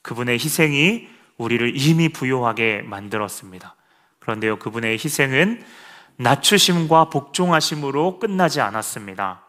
그분의 0.00 0.36
희생이 0.36 1.06
우리를 1.36 1.72
이미 1.76 2.08
부요하게 2.08 2.82
만들었습니다. 2.86 3.76
그런데요, 4.18 4.58
그분의 4.58 4.94
희생은 4.94 5.62
낮추심과 6.16 7.10
복종하심으로 7.10 8.18
끝나지 8.18 8.62
않았습니다. 8.62 9.42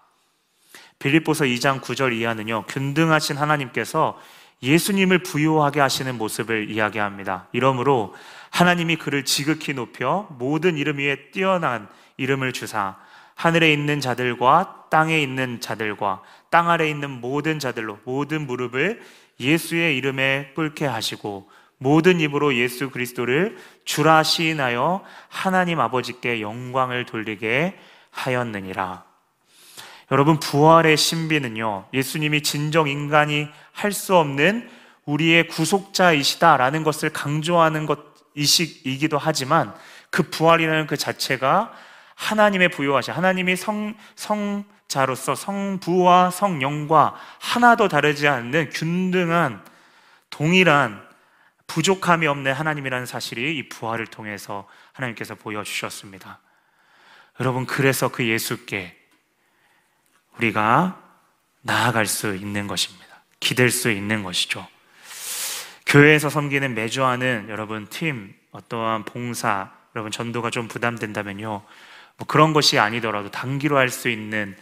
빌립보서 1.00 1.46
2장 1.46 1.80
9절 1.80 2.14
이하는요, 2.14 2.66
균등하신 2.68 3.38
하나님께서 3.38 4.20
예수님을 4.62 5.24
부요하게 5.24 5.80
하시는 5.80 6.18
모습을 6.18 6.70
이야기합니다. 6.70 7.48
이러므로 7.54 8.14
하나님이 8.52 8.98
그를 8.98 9.26
지극히 9.26 9.74
높여 9.74 10.28
모든 10.38 10.78
이름 10.78 10.98
위에 10.98 11.30
뛰어난 11.32 11.88
이름을 12.18 12.54
주사 12.54 12.98
하늘에 13.36 13.72
있는 13.72 14.02
자들과 14.02 14.88
땅에 14.90 15.22
있는 15.22 15.62
자들과 15.62 16.22
땅 16.50 16.70
아래 16.70 16.90
있는 16.90 17.10
모든 17.10 17.60
자들로 17.60 18.00
모든 18.04 18.46
무릎을 18.48 19.02
예수의 19.40 19.96
이름에 19.98 20.52
꿇게 20.56 20.86
하시고 20.86 21.50
모든 21.78 22.20
입으로 22.20 22.56
예수 22.56 22.90
그리스도를 22.90 23.58
주라 23.86 24.24
시인하여 24.24 25.04
하나님 25.30 25.80
아버지께 25.80 26.42
영광을 26.42 27.06
돌리게 27.06 27.80
하였느니라. 28.12 29.06
여러분 30.12 30.40
부활의 30.40 30.98
신비는요. 30.98 31.86
예수님이 31.94 32.42
진정 32.42 32.90
인간이 32.90 33.48
할 33.72 33.94
수 33.94 34.18
없는 34.18 34.70
우리의 35.06 35.48
구속자이시다라는 35.48 36.84
것을 36.84 37.12
강조하는 37.12 37.86
것 37.86 38.09
이기도 38.34 39.18
하지만 39.18 39.74
그 40.10 40.24
부활이라는 40.24 40.88
그 40.88 40.98
자체가 40.98 41.74
하나님의 42.16 42.70
부여하신 42.70 43.14
하나님이 43.14 43.56
성 43.56 43.96
성자로서 44.16 45.36
성부와 45.36 46.32
성령과 46.32 47.16
하나도 47.40 47.88
다르지 47.88 48.28
않는 48.28 48.70
균등한 48.72 49.64
동일한 50.30 51.08
부족함이 51.68 52.28
없는 52.28 52.52
하나님이라는 52.54 53.06
사실이 53.06 53.58
이 53.58 53.70
부활을 53.70 54.08
통해서 54.08 54.68
하나님께서 54.94 55.36
보여주셨습니다. 55.36 56.40
여러분, 57.40 57.66
그래서 57.66 58.10
그 58.10 58.28
예수께 58.28 58.98
우리가 60.38 61.02
나아갈 61.62 62.06
수 62.06 62.36
있는 62.36 62.68
것입니다. 62.68 63.06
기댈 63.40 63.70
수 63.70 63.92
있는 63.92 64.24
것이죠. 64.24 64.68
교회에서 65.90 66.30
섬기는 66.30 66.76
매주 66.76 67.04
하는 67.04 67.48
여러분 67.50 67.88
팀, 67.90 68.32
어떠한 68.52 69.06
봉사, 69.06 69.72
여러분 69.96 70.12
전도가 70.12 70.52
좀 70.52 70.68
부담된다면요. 70.68 71.64
뭐 72.18 72.28
그런 72.28 72.54
것이 72.54 72.78
아니더라도 72.78 73.32
단기로 73.32 73.76
할 73.76 73.90
수 73.90 74.08
있는 74.08 74.56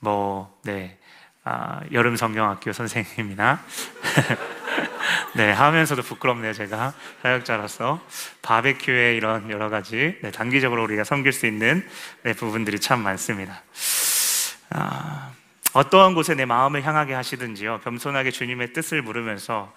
뭐, 0.00 0.58
네, 0.64 0.98
아, 1.44 1.80
여름 1.92 2.16
성경학교 2.16 2.72
선생님이나 2.72 3.62
네, 5.36 5.52
하면서도 5.52 6.02
부끄럽네요, 6.02 6.52
제가. 6.52 6.94
사역자로서. 7.22 8.00
바베큐에 8.42 9.14
이런 9.14 9.50
여러 9.50 9.70
가지, 9.70 10.18
네, 10.20 10.32
단기적으로 10.32 10.82
우리가 10.82 11.04
섬길 11.04 11.32
수 11.32 11.46
있는 11.46 11.88
네, 12.24 12.32
부분들이 12.32 12.80
참 12.80 13.00
많습니다. 13.04 13.62
아, 14.70 15.30
어떠한 15.74 16.14
곳에 16.14 16.34
내 16.34 16.44
마음을 16.44 16.84
향하게 16.84 17.14
하시든지요. 17.14 17.80
겸손하게 17.84 18.32
주님의 18.32 18.72
뜻을 18.72 19.00
물으면서 19.02 19.72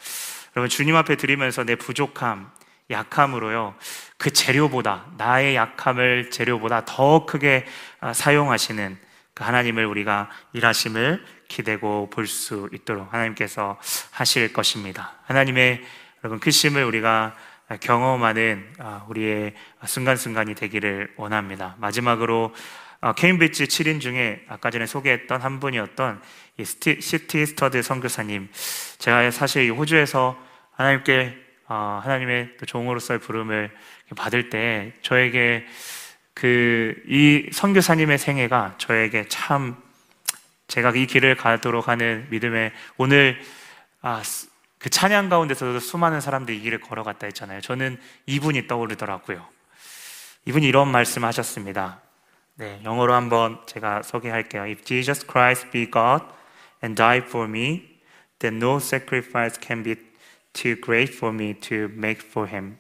여러분 0.55 0.69
주님 0.69 0.95
앞에 0.95 1.17
드리면서 1.17 1.65
내 1.65 1.75
부족함, 1.75 2.49
약함으로요. 2.89 3.75
그 4.17 4.31
재료보다 4.31 5.07
나의 5.17 5.55
약함을 5.55 6.29
재료보다 6.31 6.85
더 6.85 7.25
크게 7.25 7.65
아, 7.99 8.13
사용하시는 8.13 8.97
그 9.33 9.43
하나님을 9.43 9.85
우리가 9.85 10.29
일하심을 10.53 11.25
기대고 11.49 12.09
볼 12.09 12.25
수 12.27 12.69
있도록 12.71 13.13
하나님께서 13.13 13.77
하실 14.11 14.53
것입니다. 14.53 15.15
하나님의 15.25 15.83
여러분 16.23 16.39
크심을 16.39 16.85
우리가 16.85 17.35
경험하는 17.81 18.75
아, 18.79 19.05
우리의 19.09 19.55
순간순간이 19.85 20.55
되기를 20.55 21.15
원합니다. 21.17 21.75
마지막으로 21.79 22.53
아, 23.05 23.13
케임브리지 23.13 23.65
7인 23.65 24.01
중에 24.01 24.43
아까 24.47 24.71
전에 24.71 24.87
소개했던 24.87 25.39
한 25.39 25.59
분이었던 25.59 26.23
C.T. 26.63 27.45
스터드 27.45 27.83
선교사님. 27.83 28.49
제가 28.97 29.29
사실 29.29 29.71
호주에서 29.71 30.35
하나님께 30.71 31.37
아, 31.67 32.01
하나님의 32.03 32.57
종으로서의 32.65 33.19
부름을 33.19 33.69
받을 34.15 34.49
때 34.49 34.93
저에게 35.03 35.67
그 36.33 36.95
이 37.07 37.47
선교사님의 37.51 38.17
생애가 38.17 38.75
저에게 38.79 39.27
참 39.27 39.75
제가 40.67 40.89
이 40.95 41.05
길을 41.05 41.35
가도록 41.35 41.87
하는 41.87 42.25
믿음의 42.31 42.71
오늘 42.97 43.39
아, 44.01 44.23
그 44.79 44.89
찬양 44.89 45.29
가운데서도 45.29 45.79
수많은 45.79 46.21
사람들이 46.21 46.57
이 46.57 46.61
길을 46.61 46.81
걸어갔다 46.81 47.27
했잖아요. 47.27 47.61
저는 47.61 47.99
이분이 48.25 48.65
떠오르더라고요. 48.65 49.47
이분이 50.45 50.65
이런 50.65 50.87
말씀 50.87 51.23
하셨습니다. 51.23 52.01
네, 52.57 52.79
영어로 52.85 53.13
한번 53.13 53.59
제가 53.65 54.01
소개할게요. 54.01 54.63
If 54.63 54.85
Jesus 54.85 55.27
Christ 55.29 55.71
be 55.71 55.91
God 55.91 56.23
and 56.81 56.95
die 56.95 57.17
for 57.17 57.49
me, 57.49 57.99
then 58.39 58.59
no 58.59 58.77
sacrifice 58.77 59.59
can 59.61 59.83
be 59.83 59.95
too 60.53 60.79
great 60.79 61.13
for 61.13 61.33
me 61.35 61.53
to 61.55 61.89
make 61.91 62.25
for 62.25 62.49
him. 62.49 62.77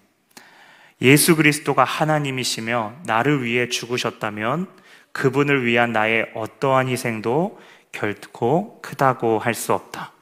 예수 1.01 1.35
그리스도가 1.35 1.83
하나님이시며 1.83 3.01
나를 3.05 3.43
위해 3.43 3.67
죽으셨다면 3.67 4.67
그분을 5.11 5.65
위한 5.65 5.91
나의 5.91 6.31
어떠한 6.35 6.87
희생도 6.87 7.59
결코 7.91 8.81
크다고 8.81 9.39
할 9.39 9.53
수 9.53 9.73
없다. 9.73 10.13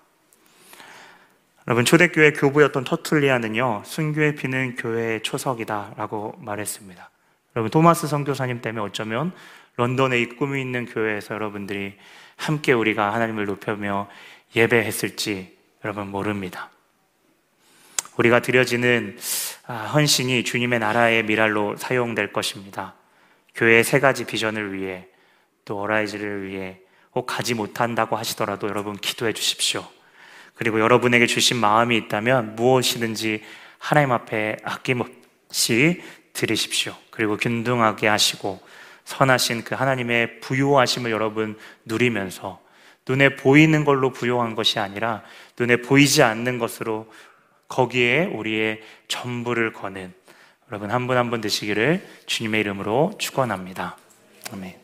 여러분 1.68 1.86
초대교회 1.86 2.32
교부였던 2.34 2.86
터툴리아는요 2.86 3.84
순교의 3.86 4.36
피는 4.36 4.76
교회의 4.78 5.22
초석이다라고 5.22 6.38
말했습니다. 6.40 7.13
여러분 7.56 7.70
토마스 7.70 8.08
선교사님 8.08 8.62
때문에 8.62 8.84
어쩌면 8.84 9.32
런던에 9.76 10.20
이 10.20 10.30
꿈이 10.30 10.62
있는 10.62 10.86
교회에서 10.86 11.36
여러분들이 11.36 11.96
함께 12.36 12.74
우리가 12.74 13.14
하나님을 13.14 13.46
높여며 13.46 14.10
예배했을지 14.56 15.56
여러분 15.84 16.08
모릅니다. 16.08 16.70
우리가 18.18 18.42
드려지는 18.42 19.18
아, 19.66 19.86
헌신이 19.94 20.44
주님의 20.44 20.80
나라의 20.80 21.24
미랄로 21.24 21.78
사용될 21.78 22.34
것입니다. 22.34 22.96
교회의 23.56 23.84
세 23.84 24.00
가지 24.00 24.26
비전을 24.26 24.74
위해 24.74 25.08
또 25.66 25.80
어라이즈를 25.80 26.48
위해 26.48 26.80
혹 27.16 27.26
가지 27.26 27.54
못한다고 27.54 28.16
하시더라도 28.16 28.68
여러분 28.68 28.96
기도해 28.96 29.34
주십시오. 29.34 29.86
그리고 30.56 30.80
여러분에게 30.80 31.26
주신 31.26 31.58
마음이 31.58 31.98
있다면 31.98 32.56
무엇이든지 32.56 33.44
하나님 33.80 34.12
앞에 34.12 34.58
아낌없이 34.64 36.02
드리십시오. 36.34 36.96
그리고 37.14 37.38
균등하게 37.38 38.08
하시고 38.08 38.60
선하신 39.06 39.64
그 39.64 39.76
하나님의 39.76 40.40
부요하심을 40.40 41.12
여러분 41.12 41.58
누리면서 41.86 42.60
눈에 43.08 43.36
보이는 43.36 43.86
걸로 43.86 44.12
부요한 44.12 44.56
것이 44.56 44.80
아니라 44.80 45.22
눈에 45.60 45.78
보이지 45.78 46.24
않는 46.24 46.58
것으로 46.58 47.12
거기에 47.68 48.26
우리의 48.26 48.82
전부를 49.08 49.74
거는 49.74 50.14
여러분 50.70 50.90
한 50.90 51.06
분 51.06 51.18
한 51.18 51.30
분 51.30 51.40
되시기를 51.42 52.04
주님의 52.26 52.62
이름으로 52.62 53.14
축원합니다. 53.20 53.96
아멘. 54.52 54.83